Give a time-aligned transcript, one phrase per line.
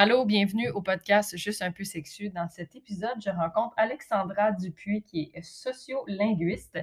[0.00, 2.28] Allô, bienvenue au podcast Juste un peu sexu.
[2.30, 6.78] Dans cet épisode, je rencontre Alexandra Dupuis, qui est sociolinguiste.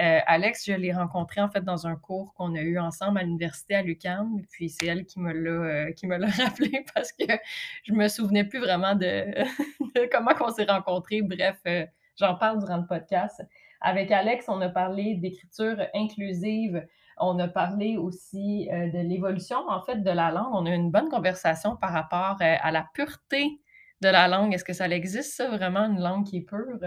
[0.00, 3.22] Euh, Alex, je l'ai rencontrée en fait dans un cours qu'on a eu ensemble à
[3.22, 4.46] l'université à l'UQAM.
[4.50, 7.26] Puis c'est elle qui me l'a euh, rappelé parce que
[7.82, 9.44] je me souvenais plus vraiment de,
[10.10, 11.20] comment on s'est rencontrés.
[11.20, 11.84] Bref, euh,
[12.18, 13.42] j'en parle durant le podcast.
[13.82, 16.82] Avec Alex, on a parlé d'écriture inclusive.
[17.18, 20.52] On a parlé aussi euh, de l'évolution, en fait, de la langue.
[20.52, 23.60] On a eu une bonne conversation par rapport euh, à la pureté
[24.00, 24.52] de la langue.
[24.52, 26.80] Est-ce que ça existe, ça, vraiment, une langue qui est pure?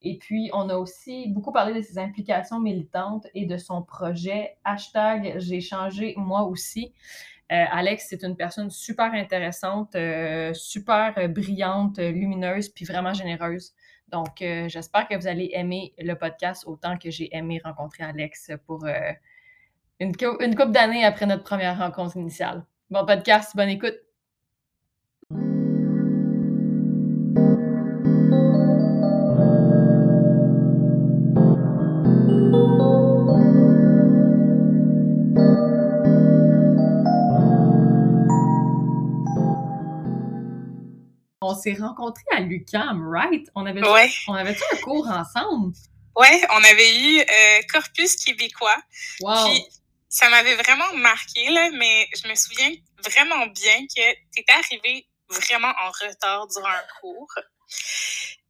[0.00, 4.56] Et puis, on a aussi beaucoup parlé de ses implications militantes et de son projet
[4.64, 6.94] hashtag J'ai changé moi aussi.
[7.50, 9.96] Euh, Alex, c'est une personne super intéressante,
[10.54, 13.74] super brillante, lumineuse, puis vraiment généreuse.
[14.08, 18.86] Donc, j'espère que vous allez aimer le podcast autant que j'ai aimé rencontrer Alex pour
[20.00, 22.64] une, une couple d'années après notre première rencontre initiale.
[22.90, 23.96] Bon podcast, bonne écoute.
[41.40, 43.48] On s'est rencontrés à l'UCAM, right?
[43.54, 44.10] On avait, ouais.
[44.28, 45.74] on avait un cours ensemble?
[46.16, 48.76] Ouais, on avait eu euh, Corpus québécois.
[49.20, 49.48] Wow
[50.08, 52.72] ça m'avait vraiment marqué, là, mais je me souviens
[53.04, 57.34] vraiment bien que tu étais arrivé vraiment en retard durant un cours.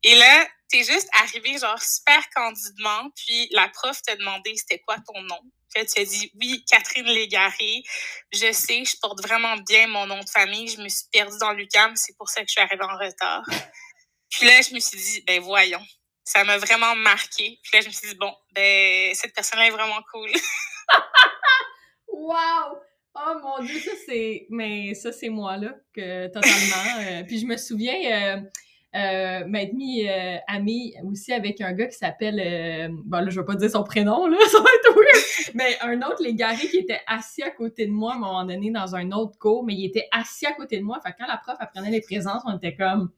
[0.04, 4.78] Et là, tu es juste arrivé genre super candidement, puis la prof t'a demandé c'était
[4.80, 5.40] quoi ton nom.
[5.74, 7.82] Puis tu as dit oui, Catherine Légaré.
[8.32, 10.68] Je sais, je porte vraiment bien mon nom de famille.
[10.68, 13.44] Je me suis perdue dans l'UCAM, c'est pour ça que je suis arrivée en retard.
[14.30, 15.84] Puis là, je me suis dit, ben voyons.
[16.24, 17.58] Ça m'a vraiment marqué.
[17.62, 20.30] Puis là, je me suis dit, bon, ben, cette personne-là est vraiment cool.
[22.18, 22.78] wow!
[23.14, 24.46] Oh mon dieu, ça c'est.
[24.50, 26.48] Mais ça, c'est moi là, que totalement.
[27.08, 28.40] Euh, puis je me souviens euh,
[28.96, 32.90] euh, m'être mis euh, ami aussi avec un gars qui s'appelle.
[33.04, 35.54] bon là, je vais pas dire son prénom, là, ça va être weird.
[35.54, 38.70] Mais un autre légaré qui était assis à côté de moi à un moment donné
[38.70, 40.98] dans un autre cours, mais il était assis à côté de moi.
[41.04, 43.10] Fait que quand la prof apprenait les présences, on était comme.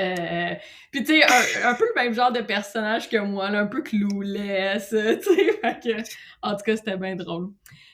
[0.00, 0.54] Euh,
[0.92, 3.66] puis tu sais, un, un, peu le même genre de personnage que moi, là, un
[3.66, 6.02] peu clouless, tu sais, que,
[6.42, 7.48] en tout cas, c'était bien drôle.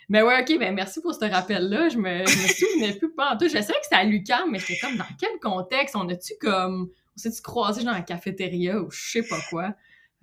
[0.09, 1.88] Mais ouais, ok, ben merci pour ce rappel-là.
[1.88, 3.47] Je me, je me souvenais plus pas en tout.
[3.47, 5.97] Je savais que c'était à l'UQAM, mais j'étais comme, dans quel contexte?
[5.97, 9.75] On a-tu comme, on s'est-tu croisé dans la cafétéria ou je sais pas quoi?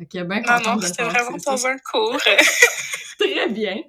[0.02, 2.18] Ok, ben Non, non, c'était vraiment dans un cours.
[3.20, 3.82] Très bien.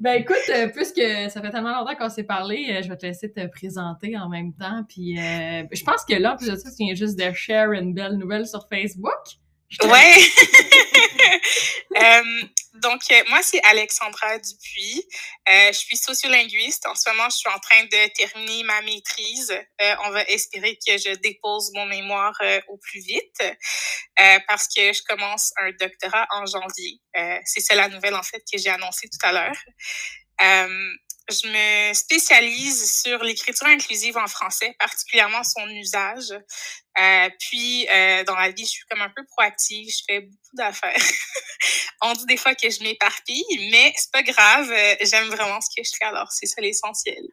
[0.00, 3.06] Ben écoute, euh, puisque ça fait tellement longtemps qu'on s'est parlé, euh, je vais te
[3.06, 4.84] laisser te présenter en même temps.
[4.88, 7.72] Puis euh, je pense que là, en plus de ça, tu viens juste de share
[7.72, 9.38] une belle nouvelle sur Facebook.
[9.84, 10.16] Ouais.
[11.96, 12.42] euh,
[12.74, 15.04] donc, moi, c'est Alexandra Dupuis.
[15.48, 16.86] Euh, je suis sociolinguiste.
[16.86, 19.50] En ce moment, je suis en train de terminer ma maîtrise.
[19.50, 23.42] Euh, on va espérer que je dépose mon mémoire euh, au plus vite
[24.46, 27.00] parce que je commence un doctorat en janvier.
[27.44, 29.56] c'est ça la nouvelle, en fait, que j'ai annoncée tout à l'heure
[31.30, 36.32] je me spécialise sur l'écriture inclusive en français, particulièrement son usage.
[36.98, 40.56] Euh, puis, euh, dans la vie, je suis comme un peu proactive, je fais beaucoup
[40.56, 40.94] d'affaires.
[42.02, 45.68] On dit des fois que je m'éparpille, mais c'est pas grave, euh, j'aime vraiment ce
[45.76, 47.24] que je fais, alors c'est ça l'essentiel.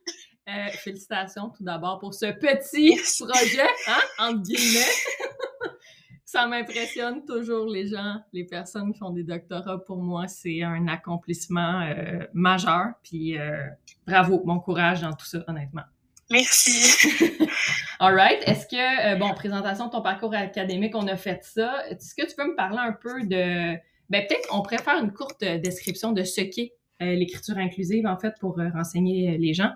[0.83, 4.85] Félicitations tout d'abord pour ce petit projet, hein, entre guillemets.
[6.27, 9.81] ça m'impressionne toujours les gens, les personnes qui font des doctorats.
[9.85, 12.87] Pour moi, c'est un accomplissement euh, majeur.
[13.01, 13.65] Puis euh,
[14.05, 15.83] bravo, bon courage dans tout ça, honnêtement.
[16.29, 17.07] Merci.
[18.01, 18.43] All right.
[18.45, 21.87] Est-ce que, euh, bon, présentation de ton parcours académique, on a fait ça.
[21.89, 23.77] Est-ce que tu peux me parler un peu de.
[24.09, 28.33] Ben, peut-être on pourrait faire une courte description de ce qu'est l'écriture inclusive, en fait,
[28.41, 29.71] pour renseigner les gens?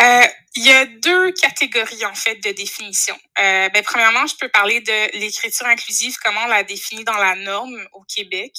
[0.00, 3.14] Euh, il y a deux catégories en fait de définition.
[3.38, 7.34] Euh, ben, premièrement, je peux parler de l'écriture inclusive, comment on la définit dans la
[7.36, 8.54] norme au Québec.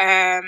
[0.00, 0.40] Euh,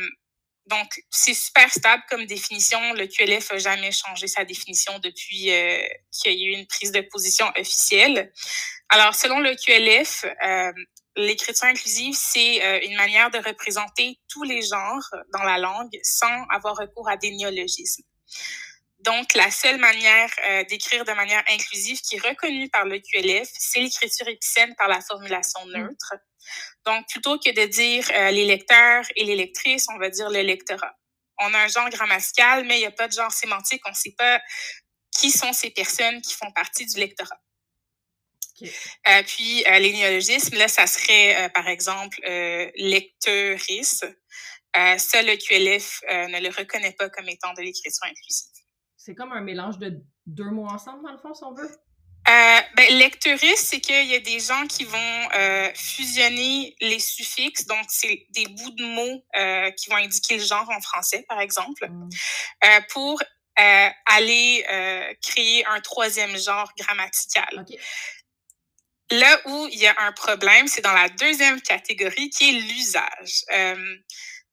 [0.66, 2.78] donc, c'est super stable comme définition.
[2.94, 5.82] Le QLF n'a jamais changé sa définition depuis euh,
[6.12, 8.32] qu'il y a eu une prise de position officielle.
[8.88, 10.72] Alors, selon le QLF, euh,
[11.16, 16.44] l'écriture inclusive, c'est euh, une manière de représenter tous les genres dans la langue sans
[16.50, 18.04] avoir recours à des néologismes.
[19.00, 23.48] Donc, la seule manière euh, d'écrire de manière inclusive qui est reconnue par le QLF,
[23.58, 25.72] c'est l'écriture épicène par la formulation mm.
[25.72, 26.14] neutre.
[26.84, 30.42] Donc, plutôt que de dire euh, les lecteurs et les lectrices, on va dire le
[30.42, 30.94] lectorat.
[31.38, 33.80] On a un genre grammatical, mais il n'y a pas de genre sémantique.
[33.86, 34.40] On ne sait pas
[35.10, 37.40] qui sont ces personnes qui font partie du lectorat.
[38.62, 42.20] Euh, puis, les néologismes, là, ça serait, par exemple,
[42.76, 44.04] lecteurice.
[44.74, 48.59] ça, le QLF ne le reconnaît pas comme étant de l'écriture inclusive
[49.00, 51.70] c'est comme un mélange de deux mots ensemble, dans le fond, si on veut?
[52.28, 57.66] Euh, ben, lecturiste, c'est qu'il y a des gens qui vont euh, fusionner les suffixes,
[57.66, 61.40] donc c'est des bouts de mots euh, qui vont indiquer le genre en français, par
[61.40, 62.08] exemple, mm.
[62.64, 63.22] euh, pour
[64.06, 64.64] aller
[65.22, 67.60] créer un troisième genre grammatical.
[67.60, 67.78] Okay.
[69.10, 73.44] Là où il y a un problème, c'est dans la deuxième catégorie qui est l'usage.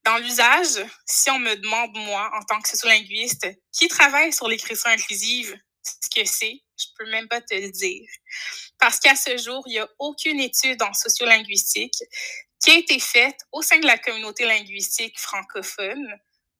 [0.07, 4.88] Dans l'usage, si on me demande, moi, en tant que sociolinguiste, qui travaille sur l'écriture
[4.88, 8.07] inclusive, ce que c'est, je peux même pas te le dire.
[8.80, 12.01] Parce qu'à ce jour, il n'y a aucune étude en sociolinguistique
[12.63, 16.07] qui a été faite au sein de la communauté linguistique francophone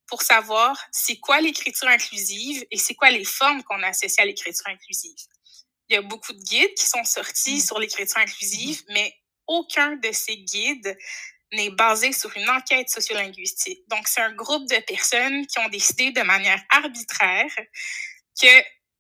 [0.08, 4.68] pour savoir c'est quoi l'écriture inclusive et c'est quoi les formes qu'on associe à l'écriture
[4.68, 5.16] inclusive.
[5.88, 7.62] Il y a beaucoup de guides qui sont sortis mm.
[7.62, 8.94] sur l'écriture inclusive, mm.
[8.94, 9.16] mais
[9.48, 10.98] aucun de ces guides
[11.54, 13.84] n'est basé sur une enquête sociolinguistique.
[13.90, 17.52] Donc, c'est un groupe de personnes qui ont décidé de manière arbitraire
[18.40, 18.48] que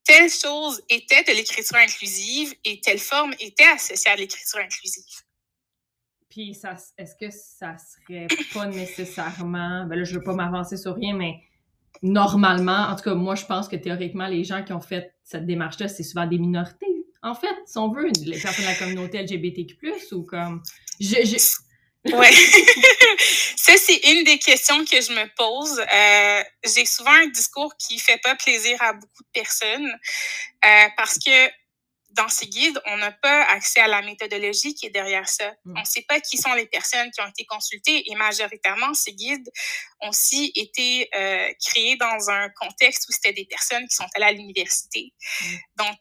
[0.03, 5.03] telle chose était de l'écriture inclusive et telle forme était associée à l'écriture inclusive.
[6.29, 6.51] Puis,
[6.97, 11.41] est-ce que ça serait pas nécessairement, ben là, je veux pas m'avancer sur rien, mais
[12.01, 15.45] normalement, en tout cas, moi, je pense que théoriquement, les gens qui ont fait cette
[15.45, 16.85] démarche-là, c'est souvent des minorités.
[17.23, 20.61] En fait, si on veut, les personnes de la communauté LGBTQ+, ou comme...
[20.99, 21.37] Je,
[22.13, 22.31] Ouais.
[23.57, 25.79] ça, c'est une des questions que je me pose.
[25.79, 29.99] Euh, j'ai souvent un discours qui fait pas plaisir à beaucoup de personnes
[30.65, 31.49] euh, parce que
[32.11, 35.51] dans ces guides, on n'a pas accès à la méthodologie qui est derrière ça.
[35.65, 35.77] Mm.
[35.77, 39.13] On ne sait pas qui sont les personnes qui ont été consultées et majoritairement, ces
[39.13, 39.49] guides
[40.01, 44.25] ont aussi été euh, créés dans un contexte où c'était des personnes qui sont allées
[44.25, 45.13] à l'université.
[45.41, 45.55] Mm.
[45.77, 45.97] Donc,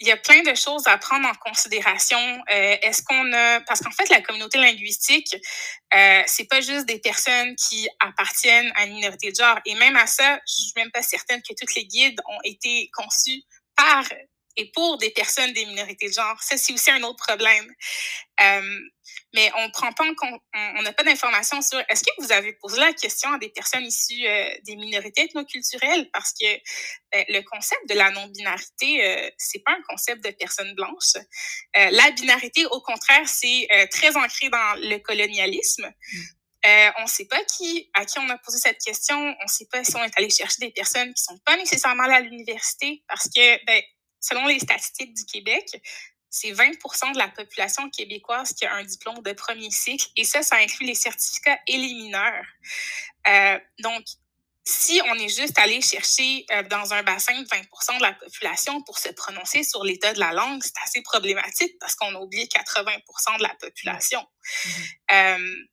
[0.00, 2.18] il y a plein de choses à prendre en considération.
[2.50, 5.36] Euh, Est-ce qu'on a parce qu'en fait la communauté linguistique,
[5.94, 9.58] euh, c'est pas juste des personnes qui appartiennent à une minorité de genre.
[9.66, 12.90] Et même à ça, je suis même pas certaine que toutes les guides ont été
[12.94, 13.42] conçus
[13.76, 14.04] par
[14.58, 16.36] et pour des personnes des minorités de genre.
[16.42, 17.72] Ça, c'est aussi un autre problème.
[18.40, 18.78] Euh,
[19.34, 20.04] mais on prend pas
[20.54, 23.84] on n'a pas d'informations sur est-ce que vous avez posé la question à des personnes
[23.84, 26.10] issues euh, des minorités ethnoculturelles?
[26.12, 30.74] Parce que euh, le concept de la non-binarité euh, c'est pas un concept de personnes
[30.74, 31.16] blanches.
[31.76, 35.86] Euh, la binarité au contraire c'est très ancré dans le colonialisme.
[36.12, 36.90] Mm.
[36.98, 39.16] on ne sait pas qui, à qui on a posé cette question.
[39.16, 42.04] On ne sait pas si on est allé chercher des personnes qui sont pas nécessairement
[42.04, 43.82] à l'université parce que, ben,
[44.20, 45.80] selon les statistiques du Québec,
[46.30, 50.42] c'est 20% de la population québécoise qui a un diplôme de premier cycle et ça,
[50.42, 52.44] ça inclut les certificats et les mineurs.
[53.26, 54.04] Euh, donc,
[54.64, 58.82] si on est juste allé chercher euh, dans un bassin de 20% de la population
[58.82, 62.44] pour se prononcer sur l'état de la langue, c'est assez problématique parce qu'on a oublié
[62.44, 64.20] 80% de la population.
[64.20, 64.94] Mm-hmm.
[65.12, 65.68] euh,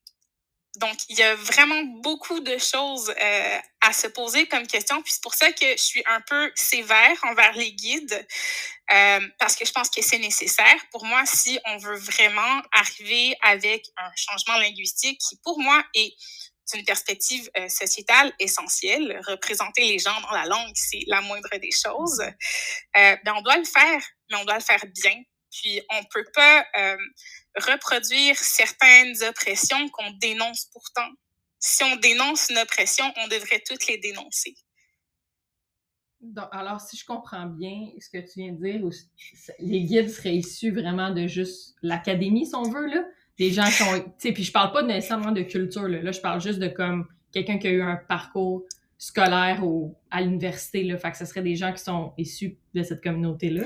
[0.78, 5.02] donc, il y a vraiment beaucoup de choses euh, à se poser comme question.
[5.02, 8.28] Puis c'est pour ça que je suis un peu sévère envers les guides,
[8.92, 10.76] euh, parce que je pense que c'est nécessaire.
[10.92, 16.14] Pour moi, si on veut vraiment arriver avec un changement linguistique qui, pour moi, est
[16.74, 21.72] une perspective euh, sociétale essentielle, représenter les gens dans la langue, c'est la moindre des
[21.72, 22.24] choses,
[22.94, 25.22] ben on doit le faire, mais on doit le faire bien.
[25.52, 26.66] Puis on peut pas
[27.56, 31.10] reproduire certaines oppressions qu'on dénonce pourtant.
[31.60, 34.56] Si on dénonce une oppression, on devrait toutes les dénoncer.
[36.52, 38.82] alors, si je comprends bien ce que tu viens de dire,
[39.60, 43.04] les guides seraient issus vraiment de juste l'académie, si on veut, là.
[43.38, 44.00] Des gens qui ont.
[44.00, 46.12] Tu sais, puis je parle pas nécessairement de culture, là.
[46.12, 48.64] Je parle juste de comme quelqu'un qui a eu un parcours
[48.98, 50.98] scolaire au, à l'université, là.
[50.98, 53.66] Fait que ce serait des gens qui sont issus de cette communauté-là.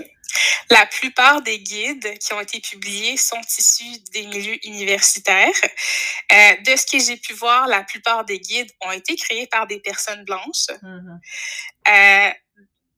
[0.71, 5.49] La plupart des guides qui ont été publiés sont issus des milieux universitaires.
[6.31, 9.65] Euh, de ce que j'ai pu voir, la plupart des guides ont été créés par
[9.65, 10.67] des personnes blanches.
[10.83, 11.19] Mm-hmm.
[11.87, 12.33] euh,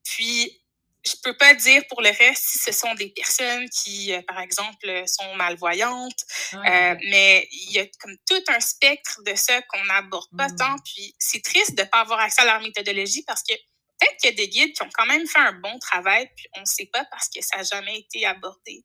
[0.03, 0.61] puis,
[1.05, 4.39] je peux pas dire pour le reste si ce sont des personnes qui, euh, par
[4.39, 9.83] exemple, sont malvoyantes, euh, mais il y a comme tout un spectre de ça qu'on
[9.85, 10.55] n'aborde pas mm.
[10.57, 10.75] tant.
[10.85, 13.53] Puis, c'est triste de pas avoir accès à leur méthodologie parce que
[14.01, 16.47] peut-être qu'il y a des guides qui ont quand même fait un bon travail, puis
[16.57, 18.83] on ne sait pas parce que ça n'a jamais été abordé.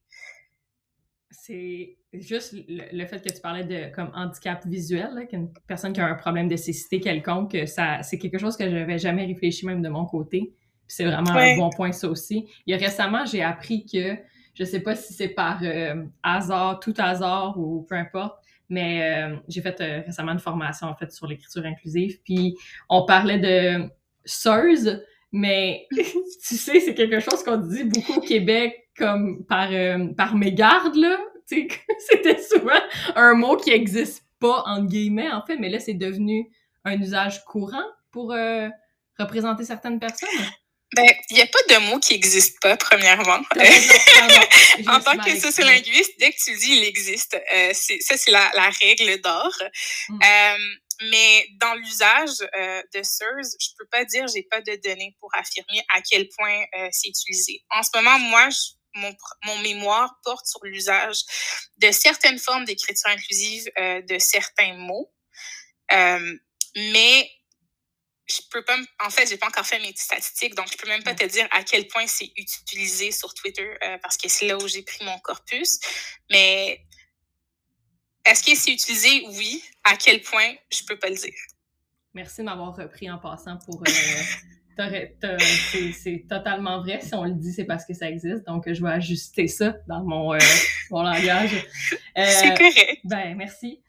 [1.30, 6.06] C'est juste le, fait que tu parlais de comme handicap visuel, qu'une personne qui a
[6.06, 9.82] un problème de cécité quelconque, ça, c'est quelque chose que je n'avais jamais réfléchi même
[9.82, 10.54] de mon côté.
[10.88, 12.48] C'est vraiment un bon point, ça aussi.
[12.66, 14.16] Il y a récemment, j'ai appris que,
[14.54, 19.36] je sais pas si c'est par euh, hasard, tout hasard ou peu importe, mais euh,
[19.48, 22.20] j'ai fait euh, récemment une formation en fait sur l'écriture inclusive.
[22.24, 22.56] Puis
[22.88, 23.90] on parlait de
[24.26, 25.00] SIRS,
[25.32, 30.34] mais tu sais, c'est quelque chose qu'on dit beaucoup au Québec comme par, euh, par
[30.36, 31.18] mégarde, là.
[31.48, 32.80] C'était souvent
[33.14, 36.50] un mot qui existe pas, entre guillemets, en fait, mais là, c'est devenu
[36.84, 38.68] un usage courant pour euh,
[39.18, 40.28] représenter certaines personnes.
[40.94, 43.40] Ben, il n'y a pas de mot qui n'existe pas, premièrement.
[44.86, 47.34] en tant que sociolinguiste, dès que tu le dis, il existe.
[47.54, 49.52] Euh, ça, c'est la, la, règle d'or.
[50.08, 50.18] Mm.
[51.02, 55.30] Mais dans l'usage euh, de SIRS, je peux pas dire, j'ai pas de données pour
[55.34, 57.64] affirmer à quel point euh, c'est utilisé.
[57.70, 58.48] En ce moment, moi,
[58.94, 61.18] mon, mon, mémoire porte sur l'usage
[61.78, 65.12] de certaines formes d'écriture inclusive euh, de certains mots.
[65.92, 66.38] Euh,
[66.76, 67.30] mais
[68.28, 71.02] je peux pas, en fait, j'ai pas encore fait mes statistiques, donc je peux même
[71.04, 74.56] pas te dire à quel point c'est utilisé sur Twitter euh, parce que c'est là
[74.56, 75.78] où j'ai pris mon corpus.
[76.30, 76.84] Mais
[78.26, 79.26] est-ce que c'est utilisé?
[79.28, 79.62] Oui.
[79.84, 80.54] À quel point?
[80.70, 81.34] Je peux pas le dire.
[82.14, 83.82] Merci de m'avoir repris en passant pour.
[83.82, 83.92] Euh,
[85.92, 87.00] c'est totalement vrai.
[87.00, 88.46] Si on le dit, c'est parce que ça existe.
[88.46, 90.38] Donc, je vais ajuster ça dans mon, euh,
[90.90, 91.66] mon langage.
[92.16, 93.00] c'est correct.
[93.04, 93.80] Ben, merci.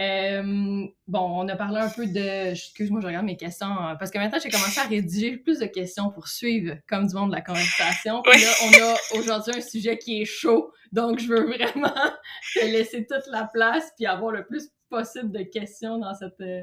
[0.00, 2.50] Euh, bon, on a parlé un peu de.
[2.50, 3.66] Excuse-moi, je regarde mes questions.
[3.66, 7.14] Euh, parce que maintenant, j'ai commencé à rédiger plus de questions pour suivre comme du
[7.14, 8.22] monde de la conversation.
[8.26, 10.72] Là, on a aujourd'hui un sujet qui est chaud.
[10.92, 11.94] Donc, je veux vraiment
[12.54, 16.62] te laisser toute la place puis avoir le plus possible de questions dans cette, euh,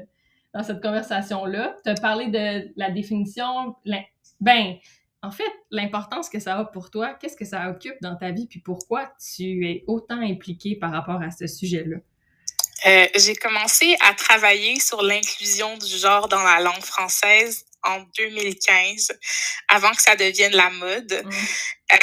[0.52, 1.76] dans cette conversation-là.
[1.84, 3.76] Tu as parlé de la définition.
[4.40, 4.74] Ben,
[5.22, 8.46] en fait, l'importance que ça a pour toi, qu'est-ce que ça occupe dans ta vie,
[8.46, 11.98] puis pourquoi tu es autant impliqué par rapport à ce sujet-là?
[12.86, 19.12] Euh, j'ai commencé à travailler sur l'inclusion du genre dans la langue française en 2015,
[19.68, 21.22] avant que ça devienne la mode.
[21.24, 21.30] Mmh.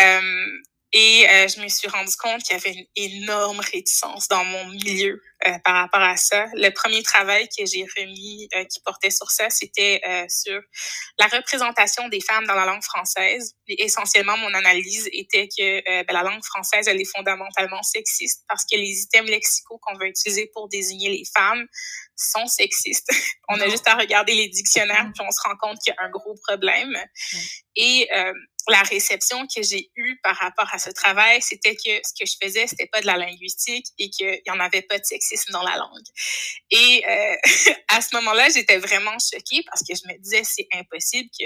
[0.01, 0.45] Euh,
[0.91, 4.65] et euh, je me suis rendu compte qu'il y avait une énorme réticence dans mon
[4.69, 6.47] milieu euh, par rapport à ça.
[6.53, 10.59] Le premier travail que j'ai remis euh, qui portait sur ça, c'était sur
[11.17, 13.53] la représentation des femmes dans la langue française.
[13.67, 18.63] Et essentiellement, mon analyse était que ben, la langue française, elle est fondamentalement sexiste parce
[18.65, 21.65] que les items lexicaux qu'on veut utiliser pour désigner les femmes
[22.15, 23.09] sont sexistes.
[23.49, 26.05] on a juste à regarder les dictionnaires puis on se rend compte qu'il y a
[26.05, 26.93] un gros problème.
[27.75, 28.09] Et
[28.69, 32.35] la réception que j'ai eue par rapport à ce travail, c'était que ce que je
[32.41, 35.63] faisais, c'était pas de la linguistique et qu'il y en avait pas de sexisme dans
[35.63, 36.05] la langue.
[36.71, 37.35] Et euh,
[37.89, 41.45] à ce moment-là, j'étais vraiment choquée parce que je me disais, c'est impossible que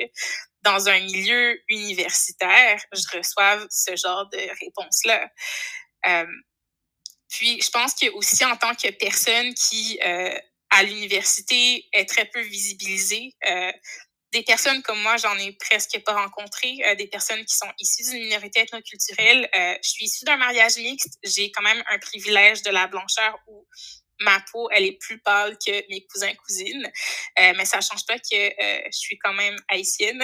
[0.62, 5.30] dans un milieu universitaire, je reçoive ce genre de réponse-là.
[6.08, 6.26] Euh,
[7.30, 10.38] puis, je pense que aussi en tant que personne qui, euh,
[10.70, 13.36] à l'université, est très peu visibilisée,
[14.34, 18.04] des personnes comme moi, j'en ai presque pas rencontré, euh, des personnes qui sont issues
[18.04, 19.48] d'une minorité ethnoculturelle.
[19.56, 21.20] Euh, je suis issue d'un mariage mixte.
[21.24, 23.66] J'ai quand même un privilège de la blancheur où
[24.20, 26.92] ma peau, elle est plus pâle que mes cousins cousines,
[27.40, 30.22] euh, mais ça change pas que je suis quand même haïtienne.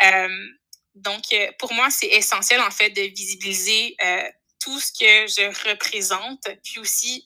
[0.00, 0.46] Mmh.
[0.94, 1.24] donc,
[1.58, 3.96] pour moi, c'est essentiel en fait de visibiliser
[4.60, 7.24] tout ce que je représente, puis aussi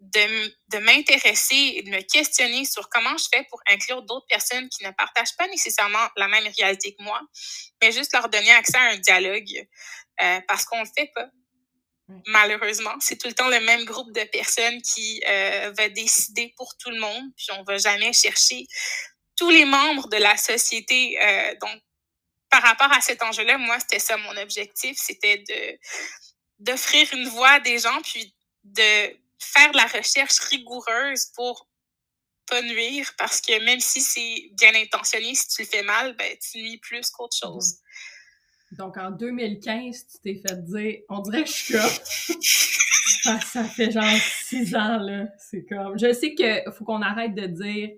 [0.00, 4.68] de, de m'intéresser et de me questionner sur comment je fais pour inclure d'autres personnes
[4.68, 7.20] qui ne partagent pas nécessairement la même réalité que moi,
[7.82, 9.66] mais juste leur donner accès à un dialogue
[10.22, 11.28] euh, parce qu'on ne le fait pas.
[12.26, 16.76] Malheureusement, c'est tout le temps le même groupe de personnes qui euh, va décider pour
[16.78, 18.66] tout le monde, puis on va jamais chercher
[19.36, 21.20] tous les membres de la société.
[21.20, 21.78] Euh, donc,
[22.50, 25.78] par rapport à cet enjeu-là, moi, c'était ça mon objectif, c'était de
[26.60, 31.68] d'offrir une voix à des gens, puis de faire de la recherche rigoureuse pour
[32.46, 36.36] pas nuire parce que même si c'est bien intentionné, si tu le fais mal, ben,
[36.40, 37.48] tu nuis plus qu'autre mhm.
[37.48, 37.76] chose.
[38.72, 42.78] Donc en 2015, tu t'es fait dire, on dirait que je suis
[43.26, 44.04] ah, ça fait genre
[44.44, 45.26] six ans, là.
[45.38, 45.98] C'est comme.
[45.98, 47.90] Je sais qu'il faut qu'on arrête de dire.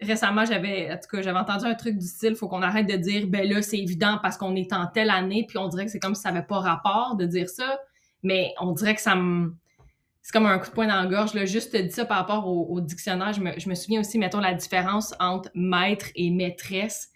[0.00, 2.96] Récemment, j'avais, en tout cas, j'avais entendu un truc du style, faut qu'on arrête de
[2.96, 5.92] dire, ben là, c'est évident parce qu'on est en telle année, puis on dirait que
[5.92, 7.78] c'est comme si ça n'avait pas rapport de dire ça.
[8.24, 9.54] Mais on dirait que ça me
[10.22, 11.34] c'est comme un coup de poing dans la gorge.
[11.34, 11.44] Là.
[11.44, 13.32] Juste te dire ça par rapport au, dictionnaire.
[13.32, 17.10] Je me, je me, souviens aussi, mettons, la différence entre maître et maîtresse.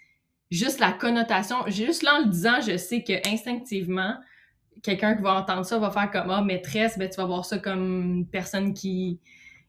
[0.50, 1.56] Juste la connotation.
[1.68, 4.16] Juste là, en le disant, je sais que instinctivement,
[4.82, 7.58] quelqu'un qui va entendre ça va faire comme Ah, maîtresse, ben, tu vas voir ça
[7.58, 9.20] comme une personne qui,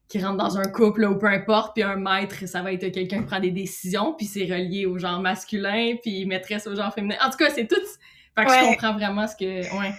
[0.10, 1.76] qui rentre dans un couple ou peu importe.
[1.76, 4.98] Puis un maître, ça va être quelqu'un qui prend des décisions, puis c'est relié au
[4.98, 7.16] genre masculin, puis maîtresse au genre féminin.
[7.24, 7.76] En tout cas, c'est tout.
[8.36, 9.80] Fait que je comprends vraiment ce que.
[9.80, 9.94] Ouais.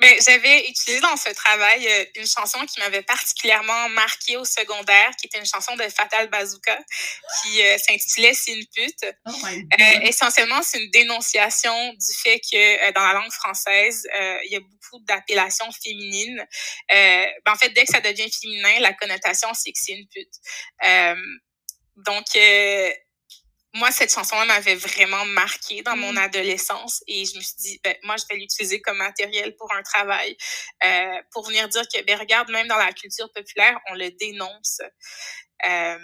[0.00, 5.10] Mais j'avais utilisé dans ce travail euh, une chanson qui m'avait particulièrement marquée au secondaire,
[5.16, 6.78] qui était une chanson de Fatal Bazooka,
[7.42, 9.04] qui euh, s'intitulait C'est une pute.
[9.26, 14.06] Oh euh, essentiellement, c'est une dénonciation du fait que dans la langue française,
[14.44, 16.44] il y a beaucoup d'appellations féminines.
[16.88, 20.34] Ben, en fait, dès que ça devient féminin, la connotation, c'est que c'est une pute.
[21.96, 22.26] donc,
[23.74, 26.18] moi, cette chanson-là m'avait vraiment marqué dans mon mmh.
[26.18, 29.82] adolescence et je me suis dit, ben, moi, je vais l'utiliser comme matériel pour un
[29.82, 30.36] travail,
[30.84, 34.80] euh, pour venir dire que, ben, regarde, même dans la culture populaire, on le dénonce.
[35.68, 35.98] Euh,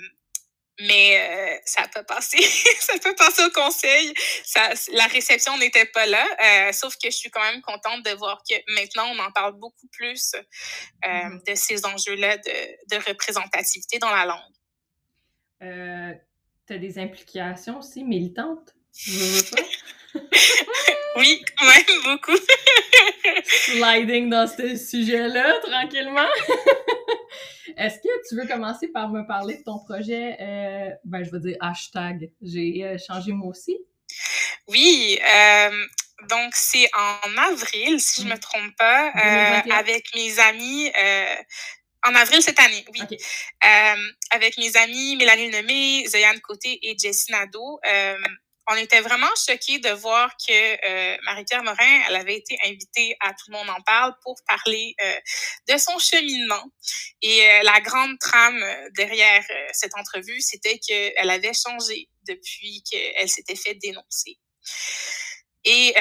[0.80, 2.40] mais euh, ça peut passer.
[2.80, 4.14] ça peut passer au conseil.
[4.44, 6.26] Ça, la réception n'était pas là.
[6.42, 9.52] Euh, sauf que je suis quand même contente de voir que maintenant, on en parle
[9.52, 11.50] beaucoup plus euh, mm-hmm.
[11.50, 14.40] de ces enjeux-là de, de, représentativité dans la langue.
[16.70, 18.74] Tu as des implications aussi militantes?
[21.16, 22.38] oui, quand même, beaucoup.
[23.44, 26.28] Sliding dans ce sujet-là, tranquillement.
[27.76, 31.40] Est-ce que tu veux commencer par me parler de ton projet, euh, ben, je veux
[31.40, 33.76] dire hashtag, j'ai euh, changé moi aussi?
[34.68, 35.86] Oui, euh,
[36.28, 38.40] donc c'est en avril, si je ne me mm.
[38.40, 39.08] trompe pas,
[39.72, 40.92] avec mes amis.
[42.04, 43.18] En avril cette année, oui.
[44.30, 47.80] avec mes amis Mélanie Lemay, Zoyane Côté et Jessie Nadeau,
[48.70, 53.30] on était vraiment choqués de voir que euh, Marie-Pierre Morin, elle avait été invitée à
[53.30, 55.20] Tout le monde en parle pour parler euh,
[55.68, 56.62] de son cheminement.
[57.20, 58.64] Et euh, la grande trame
[58.96, 64.38] derrière cette entrevue, c'était qu'elle avait changé depuis qu'elle s'était fait dénoncer.
[65.64, 65.94] Et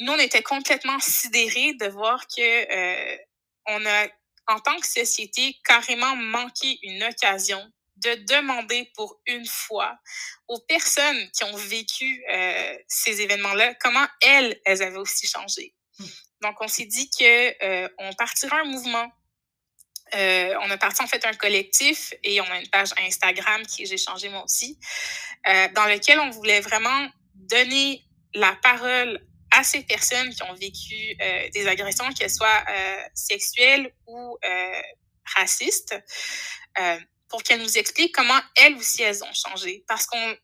[0.00, 3.16] nous, on était complètement sidérés de voir que
[3.66, 4.08] on a,
[4.50, 7.64] en tant que société, carrément manqué une occasion
[7.96, 9.96] de demander pour une fois
[10.48, 15.74] aux personnes qui ont vécu euh, ces événements-là comment elles, elles avaient aussi changé.
[15.98, 16.06] Hmm.
[16.42, 19.06] Donc, on s'est dit que euh, on partira un mouvement.
[20.14, 23.86] Euh, on a parti en fait un collectif et on a une page Instagram qui
[23.86, 24.76] j'ai changé moi aussi,
[25.44, 28.02] dans lequel on voulait vraiment donner
[28.34, 31.16] la parole à ces personnes qui ont vécu
[31.52, 32.64] des agressions, qu'elles soient
[33.14, 34.38] sexuelles ou
[35.36, 35.94] racistes
[37.28, 39.84] pour qu'elles nous expliquent comment elles aussi elles ont changé.
[39.86, 40.36] Parce qu'on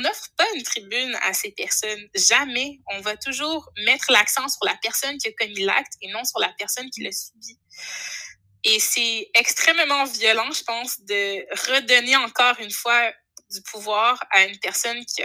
[0.00, 2.08] n'offre pas une tribune à ces personnes.
[2.16, 2.80] Jamais.
[2.88, 6.40] On va toujours mettre l'accent sur la personne qui a commis l'acte et non sur
[6.40, 7.60] la personne qui l'a subi.
[8.64, 13.12] Et c'est extrêmement violent, je pense, de redonner encore une fois
[13.50, 15.22] du pouvoir à une personne qui,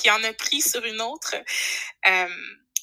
[0.00, 1.34] qui en a pris sur une autre.
[2.08, 2.26] Euh,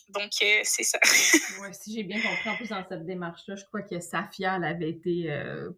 [0.09, 0.99] donc, euh, c'est ça.
[1.71, 4.89] si j'ai bien compris, en plus, dans cette démarche-là, je crois que Safia, elle avait
[4.89, 5.69] été euh,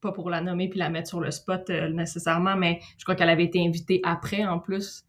[0.00, 3.30] pas pour la nommer puis la mettre sur le spot nécessairement, mais je crois qu'elle
[3.30, 5.04] avait été invitée après en plus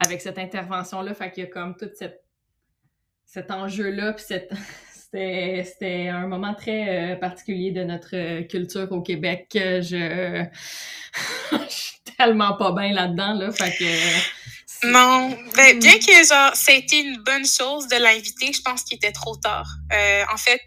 [0.00, 1.12] avec cette intervention-là.
[1.12, 2.24] Fait qu'il y a comme tout cette,
[3.26, 4.24] cet enjeu-là, puis
[5.12, 9.48] c'était, un moment très particulier de notre culture au Québec.
[9.52, 10.46] je,
[11.52, 13.50] je suis tellement pas bien là-dedans, là.
[13.50, 14.57] Fait que.
[14.84, 18.82] Non, ben, bien que genre, ça a été une bonne chose de l'inviter, je pense
[18.84, 19.66] qu'il était trop tard.
[19.90, 20.60] en fait,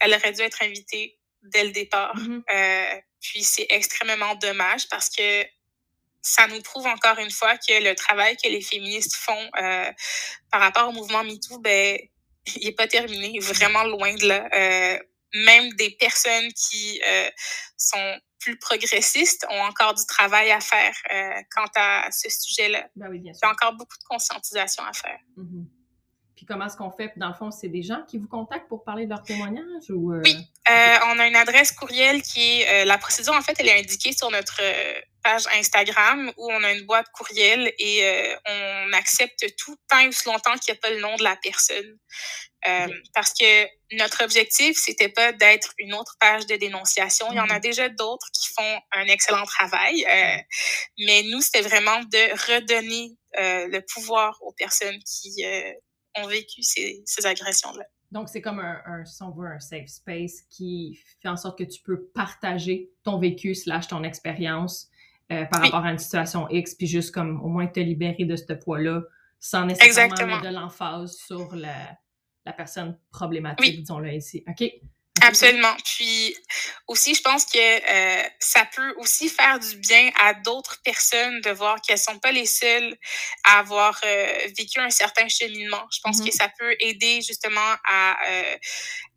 [0.00, 2.16] elle aurait dû être invitée dès le départ.
[2.16, 2.42] Mm-hmm.
[2.50, 5.44] Euh, puis c'est extrêmement dommage parce que
[6.22, 9.92] ça nous prouve encore une fois que le travail que les féministes font euh,
[10.50, 11.98] par rapport au mouvement MeToo, ben,
[12.56, 14.48] il n'est pas terminé, vraiment loin de là.
[14.52, 14.98] Euh,
[15.34, 17.00] même des personnes qui
[17.76, 20.94] sont plus progressistes ont encore du travail à faire
[21.54, 22.86] quant à ce sujet-là.
[22.96, 25.18] Ben oui, il y a encore beaucoup de conscientisation à faire.
[25.38, 25.64] Mm-hmm.
[26.36, 27.14] Puis comment est-ce qu'on fait?
[27.16, 29.88] Dans le fond, c'est des gens qui vous contactent pour parler de leur témoignage?
[29.88, 30.20] Ou, euh?
[30.22, 30.36] Oui,
[30.68, 32.82] euh, on a une adresse courriel qui est...
[32.82, 34.60] Euh, la procédure, en fait, elle est indiquée sur notre
[35.26, 40.24] page Instagram où on a une boîte courriel et on accepte tout tant et aussi
[40.26, 41.98] longtemps qu'il n'y a pas le nom de la personne.
[43.12, 47.26] Parce que notre objectif, c'était pas d'être une autre page de dénonciation.
[47.32, 47.60] Il y en a mm-hmm.
[47.60, 50.04] déjà d'autres qui font un excellent travail.
[51.04, 55.44] mais nous, c'était vraiment de redonner le pouvoir aux personnes qui
[56.14, 57.84] ont vécu ces, ces agressions-là.
[58.12, 61.58] Donc, c'est comme un, un, si on veut, un safe space qui fait en sorte
[61.58, 64.88] que tu peux partager ton vécu slash ton expérience
[65.32, 68.36] euh, par rapport à une situation X, puis juste comme au moins te libérer de
[68.36, 69.02] ce poids-là
[69.40, 71.96] sans nécessairement mettre de l'emphase sur la,
[72.44, 74.44] la personne problématique, disons-le ici.
[74.48, 74.64] OK?
[75.22, 75.74] Absolument.
[75.84, 76.36] Puis
[76.86, 81.50] aussi, je pense que euh, ça peut aussi faire du bien à d'autres personnes de
[81.50, 82.96] voir qu'elles sont pas les seules
[83.44, 85.84] à avoir euh, vécu un certain cheminement.
[85.90, 86.36] Je pense que mm-hmm.
[86.36, 88.56] ça peut aider justement à, euh,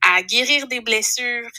[0.02, 1.50] à guérir des blessures,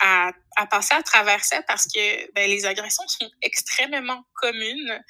[0.00, 5.02] à, à passer à travers ça parce que ben, les agressions sont extrêmement communes.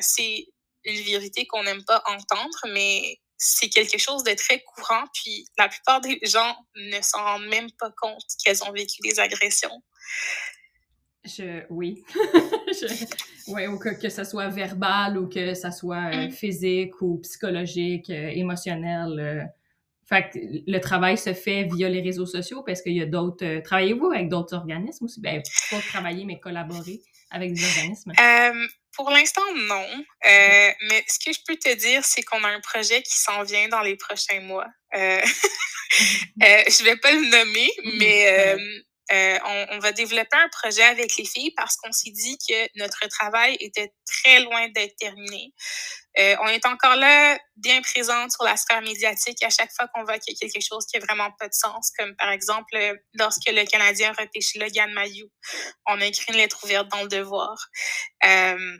[0.00, 0.46] C'est
[0.84, 5.68] une vérité qu'on n'aime pas entendre, mais c'est quelque chose de très courant, puis la
[5.68, 9.82] plupart des gens ne s'en rendent même pas compte qu'elles ont vécu des agressions.
[11.24, 12.02] Je, oui.
[13.48, 16.30] ouais, ou que, que ce soit verbal ou que ce soit euh, mm.
[16.30, 19.52] physique ou psychologique, euh, émotionnel.
[20.12, 20.16] Euh.
[20.16, 23.60] Fait que le travail se fait via les réseaux sociaux parce qu'il y a d'autres.
[23.62, 25.20] Travaillez-vous avec d'autres organismes aussi?
[25.20, 28.12] Ben, pas travailler, mais collaborer avec des organismes?
[28.98, 29.86] Pour l'instant, non.
[30.26, 33.44] Euh, mais ce que je peux te dire, c'est qu'on a un projet qui s'en
[33.44, 34.66] vient dans les prochains mois.
[34.92, 35.20] Euh,
[36.42, 38.56] euh, je vais pas le nommer, mais
[39.12, 42.38] euh, euh, on, on, va développer un projet avec les filles parce qu'on s'est dit
[42.48, 45.52] que notre travail était très loin d'être terminé.
[46.18, 50.04] Euh, on est encore là, bien présente sur la sphère médiatique à chaque fois qu'on
[50.04, 52.76] voit qu'il y a quelque chose qui a vraiment pas de sens, comme par exemple
[53.14, 55.28] lorsque le Canadien a repêché Logan Mayou,
[55.86, 57.56] on a écrit une lettre ouverte dans le devoir.
[58.24, 58.78] Euh,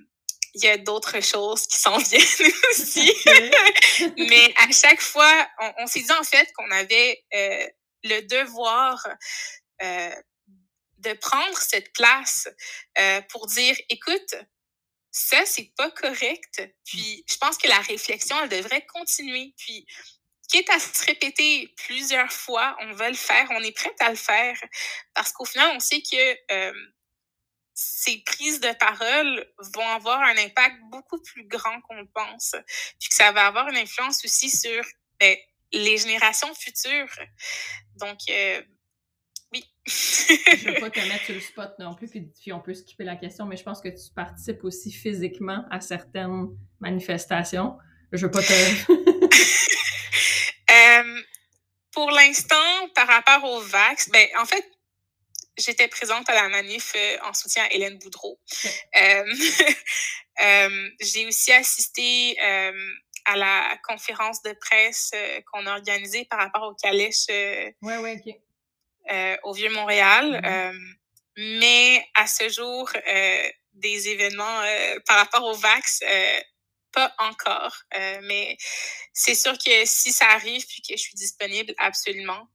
[0.55, 3.13] il y a d'autres choses qui s'en viennent aussi.
[4.17, 7.67] Mais à chaque fois, on, on s'est dit en fait qu'on avait euh,
[8.05, 9.15] le devoir euh,
[10.99, 12.49] de prendre cette place
[12.99, 14.35] euh, pour dire, écoute,
[15.11, 16.63] ça, c'est pas correct.
[16.85, 19.55] Puis, je pense que la réflexion, elle devrait continuer.
[19.57, 19.87] Puis,
[20.49, 24.17] quitte à se répéter plusieurs fois, on va le faire, on est prête à le
[24.17, 24.59] faire.
[25.15, 26.73] Parce qu'au final, on sait que euh,
[27.75, 32.55] ces prises de parole vont avoir un impact beaucoup plus grand qu'on pense.
[32.99, 34.85] Puis que ça va avoir une influence aussi sur
[35.21, 35.37] ben,
[35.73, 37.15] les générations futures.
[37.97, 38.63] Donc, euh,
[39.53, 39.65] oui.
[39.87, 43.05] je ne veux pas te mettre sur le spot non plus, puis, on peut skipper
[43.05, 46.49] la question, mais je pense que tu participes aussi physiquement à certaines
[46.81, 47.79] manifestations.
[48.13, 48.53] Je veux pas te...
[50.71, 51.23] euh,
[51.93, 54.65] pour l'instant, par rapport au vax, ben, en fait,
[55.57, 58.41] j'étais présente à la manif euh, en soutien à Hélène Boudreau.
[58.97, 59.25] Euh,
[60.43, 62.37] euh, j'ai aussi assisté
[63.29, 67.99] à la conférence de presse euh, qu'on a organisée par rapport au calèche euh, ouais,
[67.99, 68.41] ouais, okay.
[69.11, 70.41] Euh, au Vieux-Montréal.
[70.43, 70.97] Mm-hmm.
[71.61, 72.91] mais à ce jour,
[73.73, 74.61] des événements
[75.07, 76.01] par rapport au VAX,
[76.93, 77.77] pas encore.
[78.23, 78.57] mais
[79.13, 82.49] c'est sûr que si ça arrive puis que je suis disponible, absolument.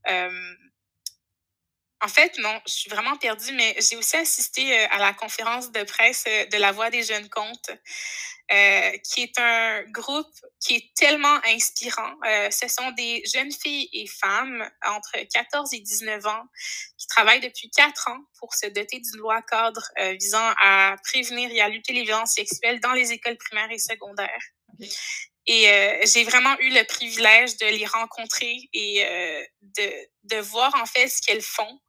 [2.03, 5.83] En fait, non, je suis vraiment perdue, mais j'ai aussi assisté à la conférence de
[5.83, 7.71] presse de la Voix des jeunes comptes.
[8.51, 12.13] Euh, qui est un groupe qui est tellement inspirant.
[12.27, 16.43] Euh, ce sont des jeunes filles et femmes entre 14 et 19 ans
[16.97, 21.49] qui travaillent depuis quatre ans pour se doter d'une loi cadre euh, visant à prévenir
[21.51, 24.43] et à lutter les violences sexuelles dans les écoles primaires et secondaires.
[25.45, 30.73] Et euh, j'ai vraiment eu le privilège de les rencontrer et euh, de, de voir
[30.75, 31.79] en fait ce qu'elles font.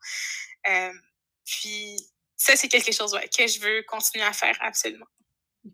[1.44, 1.96] puis
[2.36, 5.06] ça, c'est quelque chose ouais, que je veux continuer à faire absolument.